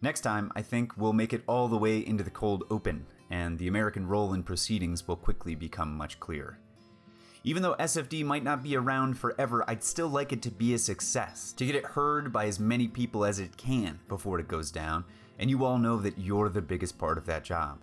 [0.00, 3.56] Next time, I think we'll make it all the way into the cold open, and
[3.56, 6.58] the American role in proceedings will quickly become much clearer.
[7.44, 10.78] Even though SFD might not be around forever, I'd still like it to be a
[10.78, 14.72] success, to get it heard by as many people as it can before it goes
[14.72, 15.04] down,
[15.38, 17.78] and you all know that you're the biggest part of that job.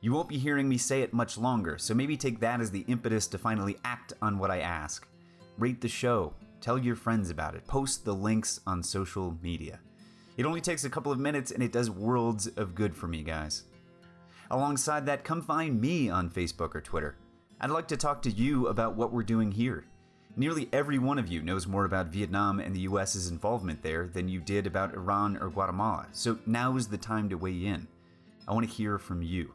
[0.00, 2.86] You won't be hearing me say it much longer, so maybe take that as the
[2.88, 5.06] impetus to finally act on what I ask.
[5.58, 9.80] Rate the show, tell your friends about it, post the links on social media.
[10.36, 13.22] It only takes a couple of minutes and it does worlds of good for me,
[13.22, 13.64] guys.
[14.50, 17.16] Alongside that, come find me on Facebook or Twitter.
[17.60, 19.84] I'd like to talk to you about what we're doing here.
[20.34, 24.28] Nearly every one of you knows more about Vietnam and the US's involvement there than
[24.28, 27.86] you did about Iran or Guatemala, so now is the time to weigh in.
[28.48, 29.52] I want to hear from you.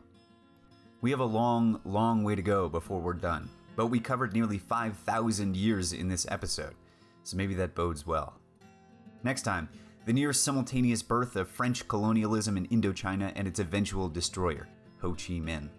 [1.01, 4.57] We have a long, long way to go before we're done, but we covered nearly
[4.57, 6.73] 5,000 years in this episode,
[7.23, 8.33] so maybe that bodes well.
[9.23, 9.69] Next time,
[10.05, 14.67] the near simultaneous birth of French colonialism in Indochina and its eventual destroyer,
[15.01, 15.69] Ho Chi Minh,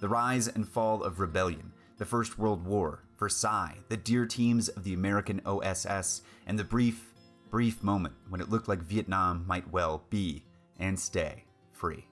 [0.00, 4.82] the rise and fall of rebellion, the First World War, Versailles, the Deer teams of
[4.82, 7.14] the American OSS, and the brief,
[7.50, 10.42] brief moment when it looked like Vietnam might well be
[10.80, 12.04] and stay free.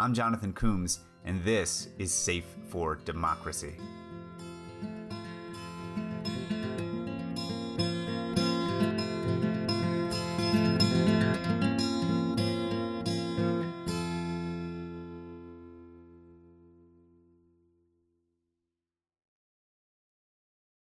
[0.00, 3.74] I'm Jonathan Coombs, and this is Safe for Democracy.